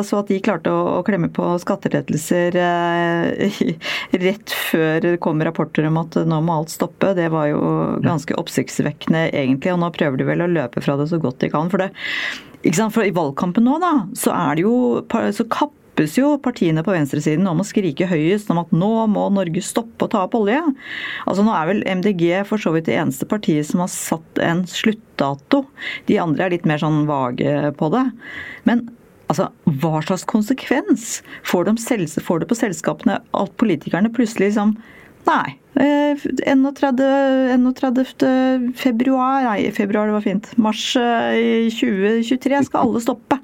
så 0.06 0.20
at 0.20 0.30
de 0.30 0.40
klarte 0.42 0.72
å, 0.72 0.98
å 0.98 1.04
klemme 1.06 1.30
på 1.32 1.46
skattelettelser 1.62 2.56
rett 4.24 4.54
før 4.70 5.00
det 5.04 5.16
kom 5.22 5.42
rapporter 5.44 5.86
om 5.88 6.00
at 6.02 6.18
nå 6.26 6.40
må 6.44 6.60
alt 6.60 6.72
stoppe, 6.74 7.12
det 7.18 7.30
var 7.32 7.50
jo 7.52 7.62
ganske 8.04 8.36
oppsiktsvekkende 8.40 9.28
egentlig. 9.30 9.74
Og 9.74 9.82
nå 9.82 9.90
prøver 9.94 10.20
de 10.20 10.28
vel 10.28 10.44
å 10.44 10.50
løpe 10.50 10.82
fra 10.84 10.96
det 11.00 11.10
så 11.12 11.20
godt 11.22 11.40
de 11.44 11.50
kan. 11.52 11.70
For, 11.72 11.82
det, 11.82 12.80
for 12.80 13.06
i 13.06 13.14
valgkampen 13.14 13.66
nå, 13.66 13.78
da, 13.82 13.94
så 14.18 14.34
er 14.36 14.58
det 14.58 14.66
jo 14.66 14.76
så 15.36 15.46
kappes 15.90 16.16
jo 16.18 16.38
partiene 16.38 16.82
på 16.82 16.92
venstresiden 16.94 17.46
om 17.46 17.60
å 17.60 17.66
skrike 17.66 18.06
høyest 18.08 18.50
om 18.50 18.60
at 18.62 18.70
nå 18.72 19.06
må 19.10 19.28
Norge 19.30 19.60
stoppe 19.62 20.06
å 20.06 20.08
ta 20.10 20.24
opp 20.24 20.34
olje. 20.34 20.60
Altså 21.26 21.44
Nå 21.44 21.52
er 21.52 21.66
vel 21.68 21.82
MDG 21.84 22.46
for 22.46 22.58
så 22.58 22.72
vidt 22.72 22.86
det 22.86 22.96
eneste 22.96 23.26
partiet 23.26 23.66
som 23.66 23.80
har 23.80 23.90
satt 23.90 24.38
en 24.40 24.64
sluttdato. 24.66 25.66
De 26.06 26.18
andre 26.18 26.46
er 26.46 26.54
litt 26.54 26.68
mer 26.68 26.80
sånn 26.80 27.06
vage 27.06 27.72
på 27.76 27.90
det. 27.92 28.06
Men 28.64 28.88
altså, 29.28 29.50
hva 29.66 30.00
slags 30.02 30.24
konsekvens 30.24 31.20
får 31.44 31.68
selv, 31.78 32.08
får 32.22 32.40
det 32.40 32.48
på 32.48 32.58
selskapene 32.58 33.20
at 33.20 33.56
politikerne 33.60 34.12
plutselig 34.12 34.52
liksom 34.52 34.78
Nei. 35.28 35.58
eh, 35.76 36.16
31, 36.16 37.74
31. 37.76 38.72
februar 38.74 39.44
Nei, 39.44 39.68
februar 39.76 40.08
det 40.08 40.16
var 40.16 40.24
fint. 40.24 40.48
Mars 40.56 40.94
eh, 40.96 41.36
i 41.36 41.70
2023 41.76 42.64
skal 42.70 42.86
alle 42.86 43.04
stoppe. 43.04 43.36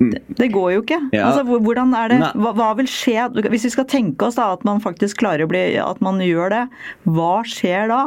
Det, 0.00 0.22
det 0.38 0.48
går 0.54 0.70
jo 0.72 0.80
ikke. 0.80 0.98
Ja. 1.12 1.28
Altså, 1.28 1.58
hvordan 1.60 1.92
er 1.98 2.12
det, 2.12 2.18
hva, 2.40 2.54
hva 2.56 2.70
vil 2.78 2.88
skje? 2.88 3.26
Hvis 3.52 3.66
vi 3.68 3.72
skal 3.74 3.88
tenke 3.90 4.30
oss 4.30 4.38
da 4.38 4.48
at 4.54 4.64
man 4.64 4.80
faktisk 4.80 5.20
klarer 5.20 5.44
å 5.44 5.50
bli 5.50 5.60
At 5.82 6.00
man 6.04 6.22
gjør 6.24 6.54
det, 6.54 6.64
hva 7.04 7.34
skjer 7.44 7.92
da? 7.92 8.00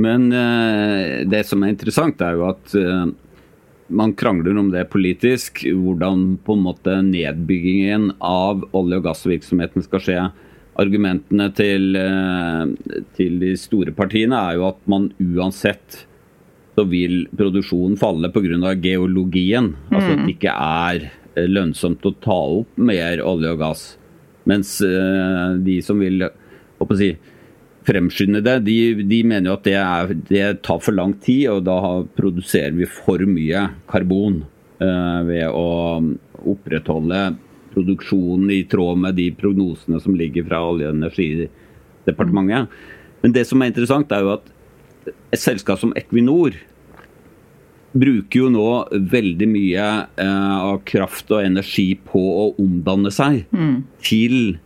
Men 0.00 0.30
eh, 0.32 1.22
det 1.28 1.42
som 1.48 1.62
er 1.64 1.72
interessant, 1.72 2.20
er 2.24 2.36
jo 2.36 2.48
at 2.48 2.74
eh, 2.76 3.04
man 3.88 4.16
krangler 4.16 4.56
om 4.60 4.72
det 4.72 4.88
politisk. 4.92 5.62
Hvordan 5.64 6.38
på 6.44 6.56
en 6.56 6.64
måte 6.64 6.98
nedbyggingen 7.04 8.14
av 8.24 8.64
olje- 8.76 9.00
og 9.00 9.06
gassvirksomheten 9.10 9.84
skal 9.84 10.04
skje. 10.04 10.18
Argumentene 10.80 11.48
til, 11.56 11.96
eh, 11.96 13.00
til 13.16 13.40
de 13.44 13.54
store 13.60 13.92
partiene 13.96 14.40
er 14.50 14.60
jo 14.60 14.68
at 14.72 14.80
man 14.88 15.10
uansett 15.20 16.04
så 16.76 16.84
vil 16.84 17.24
produksjonen 17.36 17.96
falle 17.96 18.28
pga. 18.32 18.74
geologien. 18.74 19.74
Altså 19.90 20.12
at 20.12 20.26
det 20.26 20.34
ikke 20.36 20.52
er 20.52 21.06
eh, 21.34 21.46
lønnsomt 21.48 22.04
å 22.04 22.12
ta 22.20 22.36
opp 22.60 22.76
mer 22.76 23.22
olje 23.24 23.54
og 23.54 23.62
gass. 23.62 23.86
Mens 24.44 24.76
eh, 24.84 25.56
de 25.64 25.78
som 25.82 25.98
vil 26.04 26.28
si, 26.98 27.14
fremskynde 27.86 28.42
det, 28.44 28.58
de, 28.66 28.76
de 29.08 29.22
mener 29.24 29.50
jo 29.50 29.56
at 29.56 29.64
det, 29.64 29.78
er, 29.80 30.12
det 30.28 30.44
tar 30.66 30.82
for 30.84 30.92
lang 30.96 31.16
tid, 31.22 31.48
og 31.54 31.64
da 31.66 31.78
produserer 32.18 32.76
vi 32.76 32.88
for 32.90 33.24
mye 33.24 33.68
karbon 33.88 34.42
eh, 34.82 35.20
ved 35.30 35.48
å 35.48 35.66
opprettholde 36.46 37.22
produksjonen 37.72 38.52
i 38.52 38.62
tråd 38.68 39.00
med 39.00 39.16
de 39.16 39.30
prognosene 39.36 40.00
som 40.02 40.16
ligger 40.16 40.44
fra 40.48 40.60
Olje- 40.64 40.90
og 40.90 40.96
energidepartementet. 40.96 42.76
Men 43.24 43.34
det 43.34 43.46
som 43.48 43.62
er 43.62 43.72
interessant, 43.72 44.12
er 44.12 44.24
jo 44.24 44.36
at 44.36 44.52
et 45.06 45.40
selskap 45.40 45.80
som 45.82 45.94
Equinor 45.98 46.56
bruker 47.96 48.42
jo 48.42 48.48
nå 48.52 48.68
veldig 49.12 49.48
mye 49.48 49.84
eh, 50.20 50.56
av 50.58 50.82
kraft 50.88 51.30
og 51.32 51.44
energi 51.46 51.94
på 52.08 52.20
å 52.20 52.46
omdanne 52.60 53.12
seg 53.14 53.44
til 54.04 54.58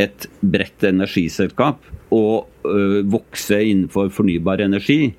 et 0.00 0.26
bredt 0.40 0.84
energiselskap 0.88 1.84
og 2.12 2.48
ø, 2.64 3.02
vokse 3.12 3.58
innenfor 3.60 4.08
fornybar 4.12 4.60
energi. 4.64 5.14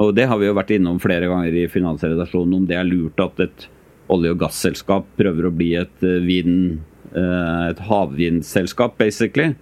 Og 0.00 0.14
det 0.16 0.26
har 0.28 0.38
vi 0.40 0.46
jo 0.46 0.56
vært 0.56 0.72
innom 0.76 1.00
flere 1.00 1.28
ganger 1.28 1.56
i 1.62 1.66
Finansredasjonen, 1.68 2.54
om 2.60 2.66
det 2.68 2.76
er 2.76 2.88
lurt 2.88 3.20
at 3.20 3.40
et 3.40 3.66
olje- 4.12 4.32
og 4.32 4.40
gasselskap 4.40 5.08
prøver 5.16 5.48
å 5.48 5.54
bli 5.56 5.74
et 5.80 6.04
ø, 6.04 6.18
vind, 6.24 6.80
et 7.12 7.80
havvindselskap, 7.88 8.98
basically. 9.00 9.54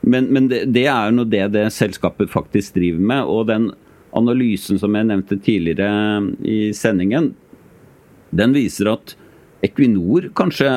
Men, 0.00 0.28
men 0.32 0.48
det, 0.48 0.66
det 0.72 0.86
er 0.88 1.08
jo 1.08 1.18
nå 1.18 1.24
det 1.28 1.46
det 1.54 1.66
selskapet 1.72 2.32
faktisk 2.32 2.76
driver 2.76 3.06
med. 3.12 3.24
Og 3.28 3.46
den 3.48 3.70
analysen 4.16 4.80
som 4.80 4.94
jeg 4.96 5.08
nevnte 5.08 5.38
tidligere 5.42 6.34
i 6.46 6.70
sendingen, 6.76 7.32
den 8.30 8.54
viser 8.54 8.92
at 8.94 9.14
Equinor 9.64 10.30
kanskje 10.38 10.70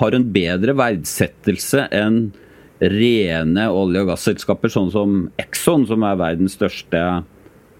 har 0.00 0.16
en 0.16 0.26
bedre 0.34 0.74
verdsettelse 0.76 1.86
enn 1.96 2.26
rene 2.80 3.66
olje- 3.72 4.02
og 4.04 4.10
gasselskaper, 4.12 4.72
sånn 4.72 4.90
som 4.92 5.18
Exxon, 5.40 5.86
som 5.88 6.04
er 6.04 6.20
verdens 6.20 6.56
største 6.56 7.00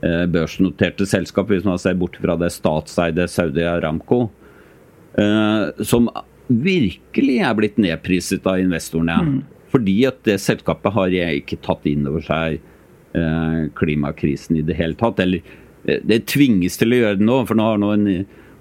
eh, 0.05 0.25
børsnoterte 0.33 1.07
selskap, 1.09 1.49
hvis 1.49 1.67
man 1.69 1.81
ser 1.81 1.97
bort 2.01 2.19
fra 2.21 2.37
det 2.41 2.51
statseide 2.53 3.29
Saudi 3.33 3.65
Aramco, 3.69 4.27
eh, 5.21 5.85
som 5.85 6.09
virkelig 6.51 7.39
er 7.47 7.57
blitt 7.57 7.81
nedpriset 7.81 8.47
av 8.49 8.61
investorene. 8.61 9.41
Fordi 9.71 10.01
at 10.09 10.19
det 10.27 10.41
selskapet 10.43 10.97
har 10.97 11.15
ikke 11.15 11.61
tatt 11.63 11.85
inn 11.87 12.09
over 12.11 12.25
seg 12.27 12.59
eh, 12.59 12.70
klimakrisen 13.79 14.61
i 14.61 14.67
det 14.67 14.77
hele 14.79 14.99
tatt. 14.99 15.21
Eller 15.23 15.43
eh, 15.85 16.03
det 16.03 16.27
tvinges 16.31 16.79
til 16.81 16.95
å 16.95 17.01
gjøre 17.03 17.21
det 17.21 17.27
nå, 17.27 17.41
for 17.49 17.59
nå 17.59 17.71
har 17.73 17.83
nå 17.83 17.95
en 17.97 18.07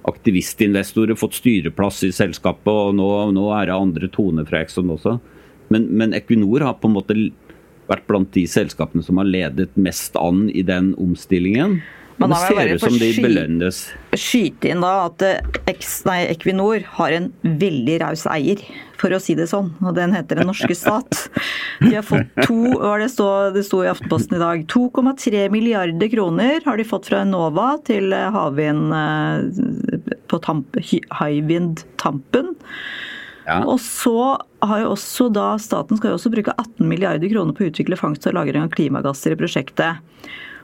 aktivistinvestorer 0.10 1.18
fått 1.20 1.38
styreplass 1.42 2.02
i 2.08 2.14
selskapet, 2.16 2.72
og 2.72 2.96
nå, 2.98 3.10
nå 3.36 3.50
er 3.58 3.70
det 3.70 3.76
andre 3.76 4.10
toner 4.14 4.48
fra 4.48 4.64
Exxon 4.64 4.90
også. 4.96 5.20
Men, 5.70 5.86
men 6.00 6.16
Equinor 6.18 6.66
har 6.66 6.80
på 6.82 6.90
en 6.90 6.96
måte 6.96 7.18
vært 7.90 8.06
blant 8.10 8.32
de 8.34 8.46
selskapene 8.50 9.06
som 9.06 9.20
har 9.22 9.30
ledet 9.30 9.74
mest 9.78 10.18
an 10.18 10.48
i 10.50 10.64
den 10.66 10.94
omstillingen. 11.02 11.80
Men 12.20 12.34
det 12.34 12.40
ser 12.42 12.74
ut 12.76 12.84
som 12.84 12.98
de 13.00 13.10
belønnes. 13.24 13.78
Skyte 14.20 14.74
inn 14.74 14.82
da 14.84 15.06
at 15.06 15.24
eh, 15.24 15.86
nei, 16.10 16.18
Equinor 16.34 16.84
har 16.98 17.16
en 17.16 17.30
veldig 17.44 17.96
raus 18.04 18.26
eier, 18.28 18.60
for 19.00 19.16
å 19.16 19.22
si 19.24 19.38
det 19.40 19.48
sånn. 19.52 19.72
Og 19.80 19.96
den 19.96 20.12
heter 20.18 20.42
Den 20.42 20.52
norske 20.52 20.76
stat. 20.76 21.30
De 21.80 21.94
har 21.96 22.04
fått 22.04 22.34
to, 22.48 22.58
er 22.92 23.00
det 23.04 23.10
sto, 23.14 23.26
det 23.56 23.64
sto 23.68 23.80
i 23.86 23.90
Aftenposten 23.92 24.36
i 24.36 24.42
dag, 24.42 24.66
2,3 24.72 25.46
milliarder 25.54 26.10
kroner 26.12 26.60
har 26.66 26.78
de 26.80 26.86
fått 26.88 27.08
fra 27.08 27.22
Enova 27.24 27.70
til 27.88 28.12
eh, 28.16 28.28
havvind 28.36 28.92
eh, 28.96 30.10
på 30.28 30.40
Tamp, 30.44 30.76
Hy- 30.90 31.06
Hywind 31.22 31.86
Tampen. 32.02 32.56
Ja. 33.48 33.62
Og 33.66 33.80
så 33.82 34.16
har 34.62 34.84
jo 34.84 34.92
også 34.94 35.30
da 35.34 35.54
staten 35.58 35.98
skal 35.98 36.12
jo 36.12 36.20
også 36.20 36.30
bruke 36.36 36.54
18 36.60 36.84
milliarder 36.86 37.32
kroner 37.32 37.56
på 37.58 37.64
å 37.66 37.72
utvikle 37.72 37.98
fangst 37.98 38.28
og 38.30 38.36
lagring 38.38 38.62
av 38.68 38.74
klimagasser 38.76 39.34
i 39.34 39.40
prosjektet. 39.40 40.04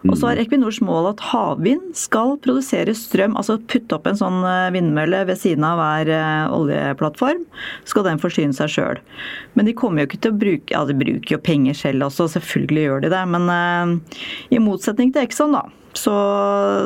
Og 0.05 0.17
så 0.19 0.29
er 0.29 0.41
Equinors 0.41 0.79
mål 0.85 1.09
at 1.13 1.23
havvind 1.31 1.93
skal 1.97 2.35
produsere 2.43 2.93
strøm, 2.97 3.35
altså 3.39 3.57
putte 3.71 3.97
opp 3.97 4.07
en 4.09 4.19
sånn 4.19 4.41
eh, 4.45 4.71
vindmølle 4.75 5.23
ved 5.29 5.39
siden 5.41 5.65
av 5.65 5.79
hver 5.79 6.11
eh, 6.13 6.53
oljeplattform, 6.53 7.45
skal 7.89 8.05
den 8.07 8.21
forsyne 8.21 8.55
seg 8.55 8.73
sjøl. 8.75 9.01
Men 9.57 9.69
de 9.69 9.75
kommer 9.77 10.03
jo 10.03 10.09
ikke 10.09 10.21
til 10.25 10.35
å 10.35 10.39
bruke 10.43 10.75
Ja, 10.75 10.83
de 10.87 10.97
bruker 10.97 11.37
jo 11.37 11.41
penger 11.41 11.77
selv 11.77 12.07
også, 12.09 12.27
selvfølgelig 12.35 12.85
gjør 12.85 13.05
de 13.05 13.11
det. 13.13 13.23
Men 13.33 13.49
eh, 13.53 14.19
i 14.57 14.61
motsetning 14.61 15.13
til 15.15 15.25
Exxon, 15.25 15.55
da, 15.55 15.63
så, 15.95 16.15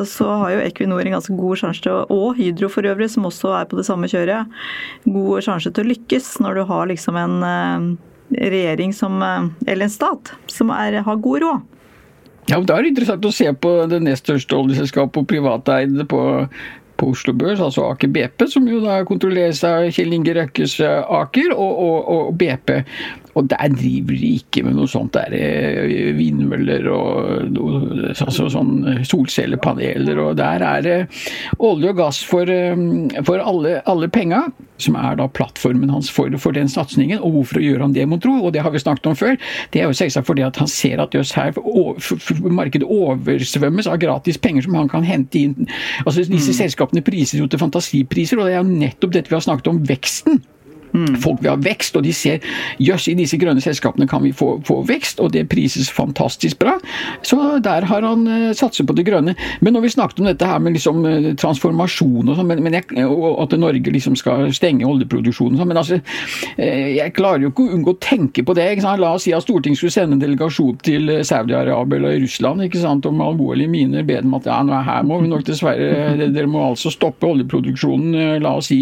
så 0.08 0.28
har 0.44 0.54
jo 0.54 0.68
Equinor 0.68 1.02
en 1.04 1.18
ganske 1.18 1.36
god 1.36 1.64
sjanse 1.64 1.84
til 1.84 1.96
å 1.96 2.06
Og 2.14 2.38
Hydro 2.38 2.70
for 2.72 2.88
øvrig, 2.88 3.10
som 3.12 3.28
også 3.28 3.56
er 3.58 3.68
på 3.70 3.80
det 3.80 3.88
samme 3.90 4.10
kjøret. 4.12 4.62
God 5.10 5.48
sjanse 5.48 5.74
til 5.74 5.88
å 5.88 5.92
lykkes 5.92 6.38
når 6.46 6.62
du 6.62 6.64
har 6.70 6.94
liksom 6.94 7.20
en, 7.20 7.98
regjering 8.30 8.92
som, 8.94 9.18
eller 9.66 9.88
en 9.88 9.92
stat 9.92 10.30
som 10.54 10.70
er, 10.70 11.00
har 11.02 11.22
god 11.26 11.42
råd. 11.42 11.79
Ja, 12.48 12.58
men 12.58 12.66
Da 12.66 12.78
er 12.78 12.86
det 12.86 12.94
interessant 12.94 13.26
å 13.26 13.34
se 13.36 13.50
på 13.54 13.74
det 13.92 14.02
nest 14.06 14.26
største 14.26 14.58
oljeselskapet 14.58 15.22
og 15.22 15.28
privateide 15.30 16.06
på, 16.10 16.22
på 17.00 17.10
Oslo 17.14 17.34
Børs, 17.38 17.62
altså 17.64 17.90
Aker 17.92 18.12
BP, 18.16 18.46
som 18.52 18.68
jo 18.70 18.82
da 18.84 19.02
kontrolleres 19.08 19.62
av 19.68 19.90
Kjell 19.94 20.16
Inge 20.18 20.36
Røkkes 20.38 20.80
eh, 20.86 21.02
Aker, 21.20 21.54
og, 21.56 21.84
og, 21.86 22.14
og 22.16 22.32
BP. 22.40 22.74
Og 23.38 23.50
der 23.52 23.70
driver 23.74 24.16
de 24.18 24.32
ikke 24.40 24.64
med 24.66 24.78
noe 24.78 24.90
sånt 24.90 25.14
der 25.18 25.34
eh, 25.38 26.14
vindmøller 26.18 26.88
og 26.94 27.60
altså 28.10 28.50
sånn 28.52 29.04
solcellepaneler, 29.08 30.22
og 30.24 30.40
der 30.40 30.66
er 30.66 30.86
det 30.86 30.98
olje 31.58 31.94
og 31.94 32.02
gass 32.02 32.24
for, 32.26 32.50
eh, 32.50 32.76
for 33.28 33.44
alle, 33.44 33.80
alle 33.90 34.10
penga, 34.12 34.46
som 34.80 34.96
er 35.00 35.18
da 35.20 35.28
plattformen 35.28 35.92
hans 35.92 36.10
for, 36.14 36.32
for 36.42 36.56
den 36.56 36.70
satsingen. 36.72 37.20
Og 37.20 37.38
hvorfor 37.38 37.64
gjør 37.64 37.86
han 37.86 37.96
det, 37.96 38.08
mon 38.10 38.22
tro? 38.24 38.36
Og 38.40 38.54
det 38.56 38.64
har 38.66 38.74
vi 38.74 38.82
snakket 38.82 39.12
om 39.12 39.18
før. 39.20 39.36
Det 39.74 39.82
er 39.82 39.90
jo 39.90 39.98
selvsagt 39.98 40.28
fordi 40.30 40.46
at 40.48 40.60
han 40.62 40.70
ser 40.72 41.02
at 41.04 41.16
jøss, 41.16 41.36
her 41.38 41.58
markedet 42.50 42.88
oversvømmes 42.88 43.90
av 43.90 44.00
gratis 44.02 44.40
penger 44.42 44.66
som 44.66 44.78
han 44.80 44.92
kan 44.92 45.08
hente 45.08 45.44
inn. 45.44 45.68
Altså 46.06 46.24
Disse 46.24 46.54
mm. 46.56 46.60
selskapene 46.64 47.04
priser 47.06 47.42
jo 47.42 47.50
til 47.50 47.62
fantasipriser, 47.62 48.40
og 48.40 48.48
det 48.48 48.56
er 48.56 48.64
jo 48.64 48.80
nettopp 48.86 49.16
dette 49.16 49.32
vi 49.32 49.38
har 49.38 49.46
snakket 49.46 49.72
om, 49.72 49.84
veksten. 49.90 50.42
Mm. 50.94 51.16
Folk 51.22 51.44
vil 51.44 51.52
ha 51.52 51.58
vekst, 51.62 51.98
og 51.98 52.06
de 52.06 52.14
ser 52.16 52.46
jøss, 52.82 53.08
i 53.10 53.16
disse 53.18 53.38
grønne 53.40 53.62
selskapene 53.64 54.08
kan 54.10 54.24
vi 54.24 54.32
få, 54.36 54.58
få, 54.66 54.82
vekst, 54.90 55.22
og 55.24 55.34
det 55.36 55.46
prises 55.52 55.90
fantastisk 55.94 56.60
bra. 56.62 56.78
Så 57.26 57.38
der 57.64 57.88
har 57.90 58.06
han 58.06 58.26
uh, 58.28 58.52
satset 58.58 58.88
på 58.90 58.96
det 58.98 59.06
grønne. 59.10 59.36
Men 59.62 59.76
når 59.76 59.86
vi 59.86 59.94
snakket 59.96 60.22
om 60.22 60.30
dette 60.30 60.48
her 60.50 60.62
med 60.64 60.78
liksom, 60.78 61.04
uh, 61.06 61.30
transformasjon 61.40 62.32
og 62.32 62.40
sånn, 62.40 62.54
og 63.10 63.28
at 63.44 63.58
Norge 63.60 63.94
liksom 63.94 64.18
skal 64.20 64.50
stenge 64.56 64.88
oljeproduksjonen 64.88 65.58
og 65.58 65.64
sånn, 65.64 65.72
men 65.72 65.82
altså, 65.82 66.00
uh, 66.00 66.88
jeg 66.96 67.16
klarer 67.18 67.46
jo 67.46 67.54
ikke 67.54 67.68
å 67.68 67.78
unngå 67.78 67.96
å 67.96 68.02
tenke 68.04 68.46
på 68.46 68.56
det. 68.58 68.70
La 68.80 69.14
oss 69.14 69.28
si 69.28 69.34
at 69.36 69.46
Stortinget 69.46 69.80
skulle 69.80 69.94
sende 69.94 70.18
en 70.18 70.24
delegasjon 70.24 70.80
til 70.86 71.12
Saudi-Arabia 71.26 72.00
eller 72.00 72.20
Russland 72.24 72.66
ikke 72.66 72.82
sant, 72.82 73.06
om 73.10 73.22
alvorlige 73.24 73.72
miner, 73.72 74.06
be 74.08 74.18
dem 74.20 74.34
at 74.38 74.48
ja, 74.50 74.60
nå 74.66 74.78
her 74.86 75.06
må 75.08 75.20
vi 75.22 75.30
nok 75.32 75.46
dessverre 75.48 76.16
Dere 76.40 76.48
må 76.50 76.62
altså 76.70 76.92
stoppe 76.94 77.28
oljeproduksjonen, 77.28 78.40
la 78.44 78.52
oss 78.60 78.70
si 78.70 78.78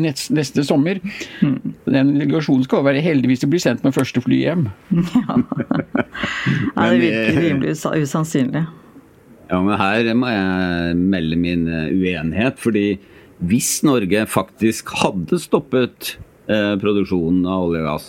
neste, 0.00 0.34
neste 0.36 0.64
sommer. 0.66 1.00
Mm. 1.42 1.51
Den 1.86 2.12
delegasjonen 2.16 2.64
skal 2.66 2.84
være 2.86 3.02
heldig 3.04 3.32
hvis 3.32 3.42
de 3.44 3.50
blir 3.52 3.62
sendt 3.62 3.84
med 3.86 3.96
første 3.96 4.22
fly 4.24 4.42
hjem. 4.44 4.68
Ja. 5.12 5.38
Nei, 6.76 6.86
det 6.88 7.00
virker 7.02 7.38
rimelig 7.40 7.74
usannsynlig. 7.76 8.62
Ja, 9.52 9.58
men 9.60 9.76
her 9.76 10.08
må 10.16 10.30
jeg 10.32 10.96
melde 10.96 11.38
min 11.40 11.66
eh, 11.68 11.90
uenighet. 11.92 12.60
fordi 12.60 12.98
hvis 13.42 13.82
Norge 13.82 14.24
faktisk 14.30 14.92
hadde 15.02 15.40
stoppet 15.42 16.14
eh, 16.46 16.74
produksjonen 16.80 17.44
av 17.44 17.66
olje 17.66 17.82
og 17.82 17.88
gass, 17.90 18.06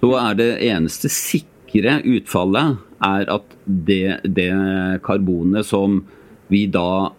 så 0.00 0.12
er 0.20 0.38
det 0.38 0.50
eneste 0.66 1.10
sikre 1.12 1.98
utfallet 2.08 2.80
er 3.04 3.28
at 3.30 3.56
det, 3.66 4.20
det 4.24 4.50
karbonet 5.04 5.66
som 5.68 6.00
vi 6.48 6.64
da 6.72 7.12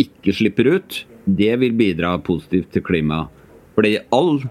ikke 0.00 0.34
slipper 0.34 0.72
ut, 0.76 1.04
det 1.24 1.54
vil 1.62 1.76
bidra 1.78 2.16
positivt 2.24 2.72
til 2.74 2.84
klimaet. 2.84 3.30
Fordi 3.74 3.96
all 4.14 4.42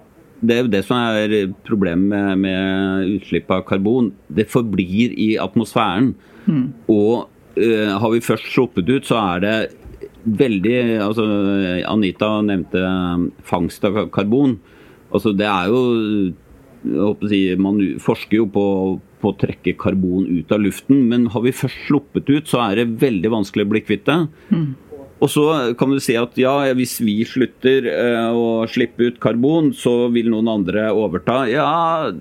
det 0.43 0.55
er 0.55 0.65
jo 0.65 0.71
det 0.73 0.83
som 0.87 0.99
er 0.99 1.53
problemet 1.67 2.09
med, 2.11 2.41
med 2.43 3.13
utslipp 3.15 3.51
av 3.53 3.63
karbon. 3.67 4.11
Det 4.27 4.49
forblir 4.51 5.15
i 5.15 5.33
atmosfæren. 5.41 6.11
Mm. 6.45 6.65
Og 6.91 7.29
uh, 7.55 7.93
har 8.03 8.11
vi 8.11 8.23
først 8.23 8.51
sluppet 8.51 8.91
ut, 8.91 9.07
så 9.07 9.21
er 9.21 9.43
det 9.43 9.55
veldig 10.23 10.77
altså 11.03 11.25
Anita 11.89 12.37
nevnte 12.45 12.83
fangst 13.47 13.83
av 13.87 14.05
karbon. 14.15 14.57
Altså 15.13 15.33
det 15.35 15.47
er 15.47 15.71
jo 15.71 15.81
si, 17.29 17.41
Man 17.59 17.81
forsker 18.03 18.41
jo 18.41 18.47
på, 18.51 18.65
på, 19.21 19.31
å 19.31 19.37
trekke 19.39 19.75
karbon 19.79 20.27
ut 20.27 20.51
av 20.51 20.63
luften, 20.63 21.05
men 21.11 21.29
har 21.31 21.43
vi 21.45 21.55
først 21.55 21.87
sluppet 21.87 22.31
ut, 22.31 22.49
så 22.49 22.65
er 22.67 22.81
det 22.81 23.01
veldig 23.03 23.31
vanskelig 23.31 23.67
å 23.67 23.73
bli 23.75 23.83
kvitt 23.85 24.07
det. 24.09 24.19
Mm. 24.51 24.71
Og 25.23 25.29
så 25.31 25.43
kan 25.79 25.93
du 25.93 26.01
si 26.03 26.17
at 26.19 26.35
ja, 26.39 26.51
hvis 26.75 26.97
vi 27.03 27.21
slutter 27.27 27.87
uh, 27.87 28.35
å 28.35 28.47
slippe 28.67 29.07
ut 29.07 29.21
karbon, 29.23 29.71
så 29.71 30.09
vil 30.11 30.27
noen 30.33 30.49
andre 30.51 30.89
overta. 30.91 31.45
Ja, 31.47 32.11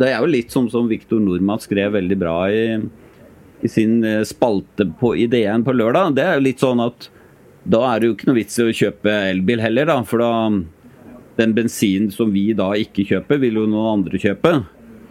det 0.00 0.08
er 0.10 0.18
jo 0.18 0.32
litt 0.32 0.50
som, 0.50 0.66
som 0.72 0.88
Viktor 0.90 1.22
Nordmann 1.22 1.62
skrev 1.62 1.94
veldig 1.94 2.18
bra 2.18 2.36
i, 2.50 2.64
i 3.60 3.68
sin 3.70 4.00
eh, 4.06 4.22
spalte 4.24 4.86
på 4.98 5.12
ideen 5.20 5.62
på 5.66 5.74
lørdag. 5.76 6.14
Det 6.16 6.24
er 6.24 6.38
jo 6.38 6.46
litt 6.46 6.62
sånn 6.64 6.80
at 6.80 7.10
da 7.68 7.82
er 7.90 8.00
det 8.00 8.08
jo 8.08 8.14
ikke 8.16 8.30
noe 8.30 8.38
vits 8.38 8.56
i 8.56 8.64
å 8.64 8.72
kjøpe 8.72 9.16
elbil 9.28 9.60
heller, 9.60 9.90
da. 9.92 9.98
For 10.08 10.24
da 10.24 10.30
den 11.40 11.52
bensinen 11.56 12.08
som 12.14 12.32
vi 12.32 12.48
da 12.56 12.72
ikke 12.80 13.04
kjøper, 13.12 13.42
vil 13.44 13.60
jo 13.60 13.66
noen 13.68 13.98
andre 13.98 14.20
kjøpe. 14.20 14.54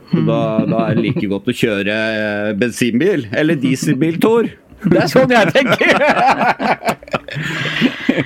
Så 0.09 0.23
da, 0.25 0.39
da 0.65 0.87
er 0.87 0.97
det 0.97 1.05
like 1.05 1.29
godt 1.29 1.51
å 1.53 1.55
kjøre 1.55 1.99
eh, 2.17 2.49
bensinbil. 2.57 3.27
Eller 3.29 3.61
dieselbil, 3.61 4.17
Tor. 4.21 4.49
Det 4.89 5.03
er 5.03 5.11
sånn 5.11 5.35
jeg 5.35 5.53
tenker! 5.53 6.97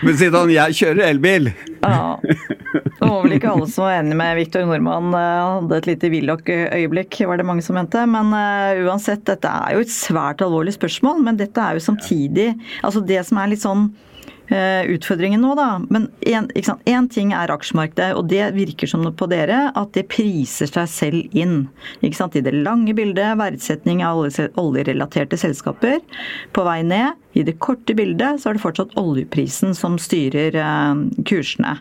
Men 0.03 0.17
siden 0.19 0.51
jeg 0.53 0.77
kjører 0.79 1.03
elbil 1.09 1.49
Ja. 1.83 2.15
Det 2.23 3.09
var 3.09 3.19
vel 3.25 3.35
ikke 3.35 3.51
alle 3.51 3.67
som 3.69 3.85
var 3.85 3.97
enig 3.97 4.15
med 4.17 4.37
Viktor 4.39 4.63
Nordmann. 4.67 5.11
Han 5.13 5.65
hadde 5.65 5.81
et 5.81 5.89
lite 5.91 6.09
Willoch-øyeblikk, 6.13 7.19
var 7.27 7.41
det 7.41 7.45
mange 7.47 7.65
som 7.65 7.75
mente. 7.77 7.99
Men 8.09 8.31
uh, 8.31 8.85
uansett, 8.87 9.25
dette 9.27 9.51
er 9.51 9.75
jo 9.75 9.83
et 9.83 9.93
svært 9.93 10.41
alvorlig 10.45 10.73
spørsmål. 10.77 11.19
Men 11.27 11.37
dette 11.39 11.61
er 11.61 11.77
jo 11.77 11.83
samtidig 11.83 12.53
Altså 12.81 13.03
det 13.05 13.19
som 13.27 13.39
er 13.41 13.51
litt 13.51 13.63
sånn 13.63 13.89
Eh, 13.91 14.12
utfordringen 14.53 15.41
nå, 15.41 15.53
da. 15.57 15.79
Men 15.89 16.09
én 16.21 17.07
ting 17.09 17.31
er 17.33 17.49
aksjemarkedet, 17.49 18.11
og 18.19 18.27
det 18.29 18.51
virker 18.53 18.89
som 18.91 19.05
på 19.17 19.27
dere 19.31 19.71
at 19.79 19.95
det 19.95 20.03
priser 20.11 20.69
seg 20.69 20.91
selv 20.91 21.37
inn. 21.37 21.63
Ikke 22.03 22.19
sant? 22.19 22.37
I 22.37 22.43
det 22.45 22.53
lange 22.59 22.93
bildet, 22.93 23.39
verdsetning 23.39 24.03
av 24.05 24.21
oljerelaterte 24.61 25.39
selskaper 25.41 26.03
på 26.53 26.67
vei 26.67 26.81
ned. 26.85 27.17
I 27.33 27.41
det 27.43 27.55
korte 27.63 27.95
bildet 27.97 28.41
så 28.41 28.51
er 28.51 28.57
det 28.57 28.61
fortsatt 28.61 28.93
oljeprisen 28.99 29.73
som 29.77 29.95
styrer 30.01 30.53
eh, 30.59 31.01
kursene. 31.25 31.77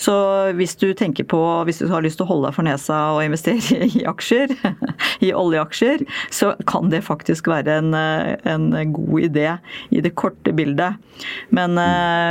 Så 0.00 0.14
hvis 0.58 0.76
du 0.80 0.90
tenker 0.96 1.24
på, 1.28 1.40
hvis 1.64 1.80
du 1.80 1.88
har 1.92 2.04
lyst 2.04 2.20
til 2.20 2.28
å 2.28 2.32
holde 2.34 2.50
deg 2.50 2.58
for 2.58 2.68
nesa 2.68 2.98
og 3.14 3.24
investere 3.24 3.88
i 4.00 4.04
aksjer, 4.08 4.52
i 5.26 5.32
oljeaksjer, 5.36 6.04
så 6.28 6.52
kan 6.68 6.92
det 6.92 7.06
faktisk 7.08 7.48
være 7.50 7.80
en, 7.80 7.94
eh, 7.96 8.34
en 8.52 8.68
god 8.92 9.30
idé 9.30 9.48
i 9.88 10.04
det 10.04 10.12
korte 10.20 10.52
bildet. 10.56 11.00
Men 11.48 11.78
eh, 11.79 11.79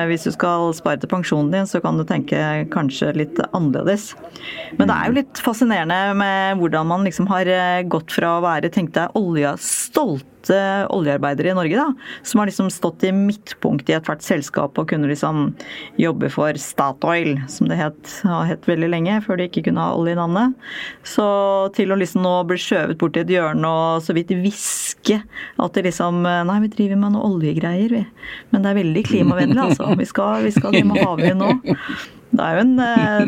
hvis 0.10 0.28
du 0.28 0.32
skal 0.36 0.70
spare 0.78 1.02
til 1.02 1.12
pensjonen 1.12 1.52
din, 1.54 1.70
så 1.70 1.82
kan 1.84 2.00
du 2.00 2.06
tenke 2.08 2.40
kanskje 2.74 3.14
litt 3.18 3.40
annerledes. 3.50 4.12
Men 4.78 4.90
det 4.90 4.96
er 4.96 5.10
jo 5.10 5.18
litt 5.20 5.44
fascinerende 5.44 6.18
med 6.20 6.60
hvordan 6.62 6.90
man 6.90 7.08
liksom 7.08 7.30
har 7.32 7.50
gått 7.92 8.16
fra 8.16 8.38
å 8.38 8.44
være, 8.46 8.72
tenk 8.74 8.94
deg, 8.98 9.14
oljestolt 10.40 10.90
oljearbeidere 10.90 11.52
i 11.52 11.56
Norge 11.56 11.76
da, 11.78 11.94
som 12.24 12.40
har 12.40 12.48
liksom 12.48 12.70
stått 12.70 13.04
i 13.04 13.12
midtpunkt 13.12 13.90
i 13.90 13.94
ethvert 13.94 14.22
selskap 14.22 14.78
og 14.78 14.90
kunne 14.90 15.08
liksom 15.08 15.54
jobbe 15.98 16.30
for 16.30 16.54
Statoil, 16.58 17.40
som 17.48 17.68
det 17.68 17.78
het, 17.80 18.22
har 18.24 18.46
hett 18.46 18.68
veldig 18.68 18.90
lenge, 18.90 19.22
før 19.26 19.38
de 19.38 19.48
ikke 19.48 19.66
kunne 19.68 19.82
ha 19.82 19.96
olje 19.96 20.14
i 20.14 20.20
navnet. 20.20 20.54
Så 21.04 21.70
til 21.76 21.92
å 21.92 21.98
liksom 22.00 22.24
nå 22.24 22.44
bli 22.50 22.60
skjøvet 22.60 23.00
bort 23.00 23.18
i 23.18 23.24
et 23.24 23.34
hjørne 23.34 23.68
og 23.68 24.04
så 24.04 24.16
vidt 24.16 24.32
hviske 24.32 25.22
at 25.60 25.74
det 25.74 25.86
liksom 25.88 26.24
Nei, 26.24 26.60
vi 26.64 26.72
driver 26.72 27.00
med 27.00 27.14
noe 27.16 27.28
oljegreier, 27.34 27.92
vi. 27.94 28.04
Men 28.52 28.64
det 28.64 28.72
er 28.72 28.80
veldig 28.80 29.04
klimavennlig, 29.08 29.60
altså. 29.64 29.92
Vi 30.00 30.08
skal, 30.08 30.44
vi 30.46 30.54
skal 30.56 30.74
drive 30.74 30.90
med 30.90 31.04
havvind 31.04 31.42
nå. 31.42 31.52
Det 32.30 32.46
er 32.46 32.58
jo 32.58 32.64
en, 32.66 32.74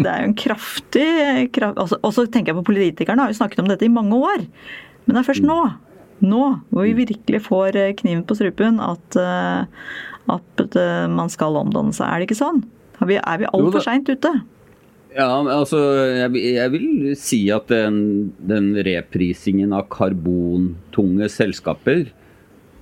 det 0.03 0.09
er 0.11 0.19
jo 0.21 0.27
en 0.29 0.35
kraftig 0.37 1.07
kraft, 1.55 1.79
Og 2.01 2.11
så 2.13 2.27
tenker 2.27 2.51
jeg 2.51 2.59
på 2.59 2.67
politikerne, 2.69 3.23
har 3.23 3.33
jo 3.33 3.39
snakket 3.39 3.63
om 3.63 3.71
dette 3.71 3.87
i 3.87 3.93
mange 3.93 4.17
år. 4.17 4.45
Men 5.05 5.15
det 5.15 5.23
er 5.23 5.31
først 5.31 5.47
nå 5.47 5.57
nå, 6.23 6.43
hvor 6.71 6.87
vi 6.87 7.05
virkelig 7.05 7.43
får 7.47 7.77
eh, 7.79 7.93
kniven 7.97 8.23
på 8.27 8.37
strupen, 8.39 8.79
at, 8.83 9.17
eh, 9.19 9.65
at 10.31 10.63
eh, 10.79 11.05
man 11.11 11.31
skal 11.33 11.59
omdanne 11.59 11.95
seg. 11.95 12.07
Er 12.07 12.21
det 12.21 12.29
ikke 12.29 12.41
sånn? 12.41 12.63
Er 13.01 13.09
vi, 13.09 13.19
er 13.19 13.41
vi 13.41 13.49
altfor 13.49 13.85
seint 13.85 14.09
ute? 14.11 14.33
Ja, 15.11 15.27
altså 15.41 15.79
jeg, 16.07 16.39
jeg, 16.39 16.71
vil 16.71 17.15
si 17.19 17.41
at 17.51 17.67
den, 17.71 18.31
den, 18.47 18.71
reprisingen 18.79 19.73
av 19.75 19.89
karbontunge 19.91 21.27
selskaper 21.33 22.05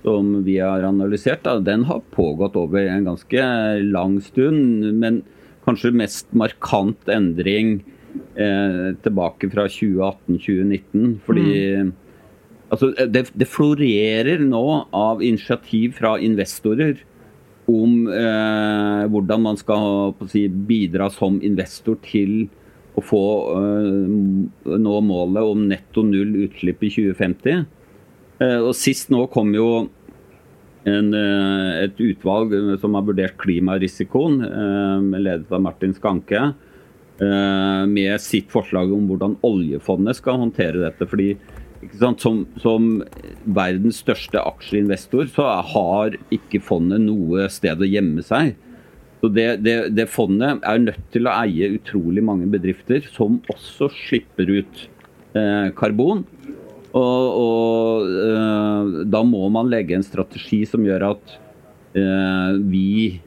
som 0.04 0.36
vi 0.46 0.60
har 0.62 0.84
analysert, 0.86 1.42
da, 1.44 1.58
den 1.60 1.88
har 1.88 2.04
pågått 2.14 2.54
over 2.56 2.86
en 2.86 3.08
ganske 3.08 3.42
lang 3.90 4.20
stund. 4.24 4.86
Men 5.00 5.20
kanskje 5.66 5.92
mest 5.96 6.30
markant 6.36 7.10
endring 7.12 7.80
eh, 8.34 8.94
tilbake 9.04 9.50
fra 9.52 9.66
2018-2019. 9.68 11.18
Fordi 11.26 11.50
mm. 11.82 11.92
Altså, 12.70 12.92
det, 12.94 13.24
det, 13.34 13.48
florerer 13.50 14.42
nå 14.46 14.64
av 14.94 15.22
initiativ 15.26 15.96
fra 15.98 16.14
investorer 16.22 17.00
om 17.70 18.06
eh, 18.06 19.02
hvordan 19.10 19.42
man 19.42 19.58
skal 19.58 20.14
si, 20.30 20.46
bidra 20.48 21.08
som 21.10 21.40
investor 21.42 21.98
til 22.06 22.46
å 22.98 23.02
få 23.04 23.24
eh, 23.58 24.74
nå 24.78 25.00
målet 25.06 25.50
om 25.50 25.66
netto 25.70 26.04
null 26.06 26.36
utslipp 26.46 26.82
i 26.86 26.92
2050. 26.94 27.64
Eh, 28.40 28.58
og 28.60 28.72
Sist 28.78 29.10
nå 29.10 29.24
kom 29.34 29.50
jo 29.56 29.68
en, 30.88 31.12
eh, 31.14 31.84
et 31.84 32.00
utvalg 32.00 32.54
som 32.80 32.96
har 32.96 33.06
vurdert 33.06 33.38
klimarisikoen, 33.40 34.40
eh, 34.46 35.20
ledet 35.20 35.52
av 35.52 35.62
Martin 35.62 35.94
Skanke 35.94 36.40
eh, 37.20 37.86
med 37.86 38.20
sitt 38.20 38.48
forslag 38.50 38.92
om 38.94 39.10
hvordan 39.10 39.36
oljefondet 39.46 40.16
skal 40.16 40.40
håndtere 40.40 40.86
dette. 40.86 41.06
fordi 41.06 41.34
som, 42.20 42.42
som 42.60 42.88
verdens 43.44 44.00
største 44.02 44.40
aksjeinvestor 44.40 45.30
så 45.32 45.46
har 45.72 46.16
ikke 46.34 46.60
fondet 46.64 47.00
noe 47.06 47.48
sted 47.52 47.80
å 47.80 47.88
gjemme 47.88 48.24
seg. 48.26 48.54
Så 49.20 49.28
det, 49.32 49.48
det, 49.64 49.76
det 49.96 50.08
fondet 50.08 50.62
er 50.64 50.80
nødt 50.80 51.08
til 51.12 51.28
å 51.28 51.36
eie 51.42 51.74
utrolig 51.76 52.24
mange 52.24 52.48
bedrifter 52.52 53.04
som 53.12 53.40
også 53.52 53.90
slipper 54.06 54.52
ut 54.60 54.84
eh, 55.36 55.68
karbon. 55.76 56.24
Og, 56.90 57.26
og 57.40 58.06
eh, 58.08 58.94
da 59.12 59.20
må 59.26 59.44
man 59.52 59.68
legge 59.70 59.96
en 59.96 60.06
strategi 60.06 60.62
som 60.68 60.86
gjør 60.86 61.10
at 61.12 61.36
eh, 61.96 62.56
vi, 62.72 63.20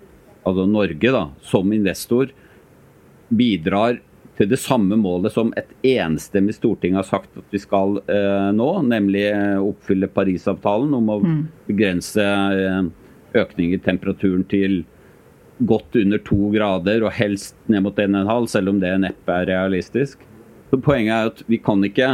altså 0.43 0.65
Norge 0.69 1.13
da, 1.13 1.27
som 1.45 1.73
investor, 1.75 2.33
bidrar 3.33 4.01
til 4.37 4.49
det 4.49 4.57
samme 4.61 4.97
målet 4.97 5.33
som 5.35 5.51
et 5.59 5.69
enstemmig 5.85 6.55
storting 6.57 6.97
har 6.97 7.05
sagt 7.05 7.35
at 7.37 7.53
vi 7.53 7.61
skal 7.61 7.99
eh, 8.09 8.49
nå, 8.55 8.69
nemlig 8.87 9.27
eh, 9.29 9.59
oppfylle 9.61 10.09
Parisavtalen 10.09 10.95
om 10.97 11.11
å 11.13 11.19
begrense 11.67 12.23
eh, 12.23 12.81
økning 13.37 13.75
i 13.75 13.81
temperaturen 13.81 14.45
til 14.49 14.81
godt 15.63 15.95
under 15.99 16.21
to 16.25 16.49
grader, 16.53 17.05
og 17.05 17.13
helst 17.13 17.55
ned 17.71 17.85
mot 17.85 17.97
1,5, 17.99 18.47
selv 18.49 18.73
om 18.73 18.79
det 18.81 18.93
neppe 19.03 19.35
er 19.37 19.49
realistisk. 19.51 20.23
Så 20.71 20.79
Poenget 20.81 21.13
er 21.13 21.29
at 21.29 21.43
vi 21.47 21.59
kan 21.61 21.83
ikke 21.85 22.09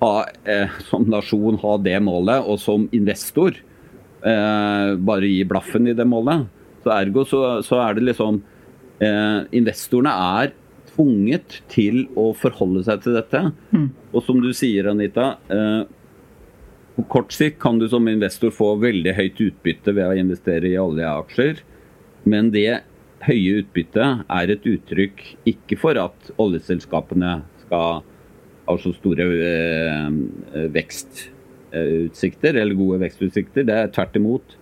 ha, 0.00 0.12
eh, 0.46 0.76
som 0.86 1.06
nasjon 1.10 1.58
ha 1.62 1.76
det 1.82 1.98
målet, 2.04 2.46
og 2.46 2.60
som 2.62 2.86
investor 2.94 3.58
eh, 4.22 4.92
bare 4.96 5.32
gi 5.32 5.42
blaffen 5.48 5.90
i 5.90 5.96
det 5.98 6.06
målet. 6.08 6.46
Så 6.84 6.94
Ergo 6.94 7.26
så, 7.26 7.42
så 7.66 7.80
er 7.82 7.96
det 7.96 8.06
liksom 8.06 8.38
eh, 9.02 9.40
Investorene 9.58 10.14
er 10.38 10.54
tvunget 10.96 11.60
til 11.68 12.06
å 12.16 12.30
forholde 12.36 12.82
seg 12.88 13.02
til 13.04 13.14
dette. 13.18 13.42
Og 14.12 14.22
som 14.24 14.40
du 14.42 14.50
sier, 14.56 14.88
Anita, 14.90 15.36
eh, 15.52 15.84
på 16.96 17.04
kort 17.12 17.32
sikt 17.36 17.58
kan 17.60 17.78
du 17.78 17.86
som 17.92 18.08
investor 18.08 18.50
få 18.50 18.72
veldig 18.80 19.12
høyt 19.14 19.40
utbytte 19.50 19.92
ved 19.94 20.06
å 20.08 20.16
investere 20.16 20.70
i 20.72 20.78
oljeaksjer. 20.80 21.60
Men 22.24 22.50
det 22.50 22.80
høye 23.26 23.60
utbyttet 23.62 24.24
er 24.32 24.50
et 24.52 24.64
uttrykk 24.66 25.22
ikke 25.46 25.78
for 25.78 25.98
at 26.00 26.30
oljeselskapene 26.40 27.42
skal 27.66 28.00
ha 28.66 28.76
så 28.82 28.92
store 28.96 29.26
eh, 29.46 30.66
vekstutsikter, 30.74 32.56
eller 32.56 32.74
gode 32.78 32.98
vekstutsikter. 33.04 33.66
Det 33.68 33.76
er 33.84 33.92
tvert 33.94 34.16
imot. 34.18 34.56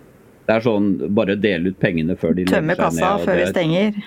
Det 0.45 0.53
er 0.59 0.61
sånn 0.61 0.91
bare 1.17 1.35
dele 1.41 1.71
ut 1.73 1.79
pengene 1.81 2.13
før 2.19 2.35
de 2.37 2.45
Tømme 2.45 2.75
legger 2.75 2.83
kassa 2.85 3.15
ned, 3.15 3.25
før 3.25 3.39
vi 3.39 3.45
det- 3.45 3.53
stenger. 3.55 4.03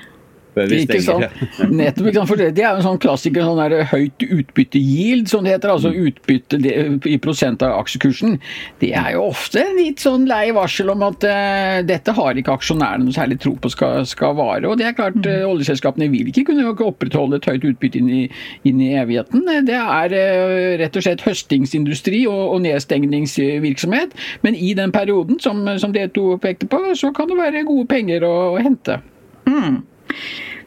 Før 0.58 0.70
vi 0.70 0.80
Ikke 0.82 1.00
stenger. 1.02 1.30
sant? 1.30 1.72
Nettopp, 1.78 2.08
ikke 2.10 2.18
sant? 2.20 2.30
For 2.30 2.40
det, 2.40 2.48
det 2.56 2.64
er 2.64 2.72
jo 2.72 2.80
en 2.80 2.86
sånn 2.88 3.00
klassiker, 3.02 3.46
sånn 3.46 3.60
der 3.60 3.86
høyt 3.92 4.24
utbytte-yield, 4.26 5.28
som 5.30 5.46
det 5.46 5.54
heter. 5.54 5.72
Altså 5.74 5.92
utbytte 5.94 6.60
det, 6.62 6.74
i 7.08 7.18
prosent 7.22 7.62
av 7.66 7.76
aksjekursen. 7.82 8.38
Det 8.82 8.92
er 8.98 9.14
jo 9.14 9.28
ofte 9.28 9.62
litt 9.76 10.02
sånn 10.02 10.26
lei 10.30 10.48
varsel 10.56 10.90
om 10.92 11.04
at 11.06 11.26
uh, 11.28 11.78
dette 11.86 12.14
har 12.16 12.40
ikke 12.40 12.56
aksjonærene 12.58 13.06
noe 13.06 13.16
særlig 13.16 13.38
tro 13.42 13.54
på 13.60 13.72
skal, 13.72 14.06
skal 14.08 14.36
vare. 14.38 14.66
Og 14.68 14.78
det 14.80 14.88
er 14.88 14.96
klart, 14.98 15.18
uh, 15.26 15.46
oljeselskapene 15.48 16.10
vil 16.12 16.32
ikke 16.32 16.48
kunne 16.50 16.72
opprettholde 16.72 17.40
et 17.40 17.50
høyt 17.50 17.68
utbytte 17.72 18.00
inn 18.02 18.10
i, 18.12 18.22
inn 18.68 18.82
i 18.84 18.92
evigheten. 18.98 19.46
Det 19.68 19.78
er 19.78 20.16
uh, 20.16 20.78
rett 20.82 20.98
og 20.98 21.06
slett 21.06 21.26
høstingsindustri 21.26 22.24
og, 22.30 22.42
og 22.56 22.64
nedstengningsvirksomhet. 22.66 24.16
Men 24.46 24.58
i 24.58 24.72
den 24.78 24.94
perioden, 24.94 25.38
som, 25.42 25.62
som 25.78 25.94
dere 25.94 26.12
to 26.14 26.32
pekte 26.42 26.68
på, 26.70 26.82
så 26.98 27.12
kan 27.14 27.30
det 27.30 27.38
være 27.38 27.66
gode 27.68 27.86
penger 27.90 28.26
å, 28.26 28.34
å 28.56 28.58
hente. 28.62 28.98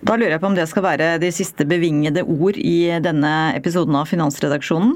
Da 0.02 0.16
lurer 0.18 0.34
jeg 0.36 0.42
på 0.42 0.50
om 0.50 0.58
det 0.58 0.66
skal 0.70 0.86
være 0.86 1.10
de 1.22 1.30
siste 1.34 1.66
bevingede 1.70 2.24
ord 2.26 2.58
i 2.58 2.90
denne 3.06 3.54
episoden 3.58 3.98
av 4.00 4.10
Finansredaksjonen. 4.10 4.96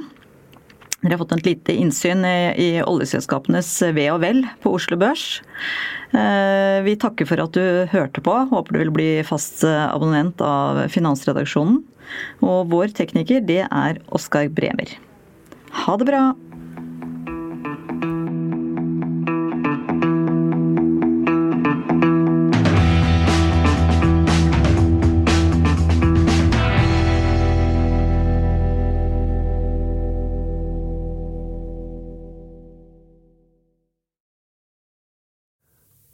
Dere 1.06 1.14
har 1.14 1.22
fått 1.22 1.36
et 1.36 1.46
lite 1.46 1.74
innsyn 1.78 2.26
i, 2.26 2.70
oljeselskapenes 2.82 3.70
ve 3.94 4.08
og 4.10 4.24
vel 4.24 4.42
på 4.64 4.72
Oslo 4.74 4.98
Børs. 4.98 5.44
Eh, 6.18 6.82
Vi 6.88 6.96
takker 6.98 7.30
for 7.30 7.44
at 7.44 7.54
du 7.54 7.86
hørte 7.92 8.24
på. 8.26 8.34
Håper 8.50 8.74
du 8.74 8.82
vil 8.82 8.94
bli 8.96 9.10
fast 9.28 9.62
eh, 9.68 9.86
abonnent 9.86 10.42
av 10.42 10.88
Finansredaksjonen. 10.90 11.84
Og 12.42 12.74
vår 12.74 12.96
tekniker, 12.98 13.46
det 13.46 13.68
er 13.68 14.02
Oskar 14.10 14.50
Bremer. 14.50 14.98
Ha 15.86 15.98
det 16.02 16.10
bra! 16.10 16.24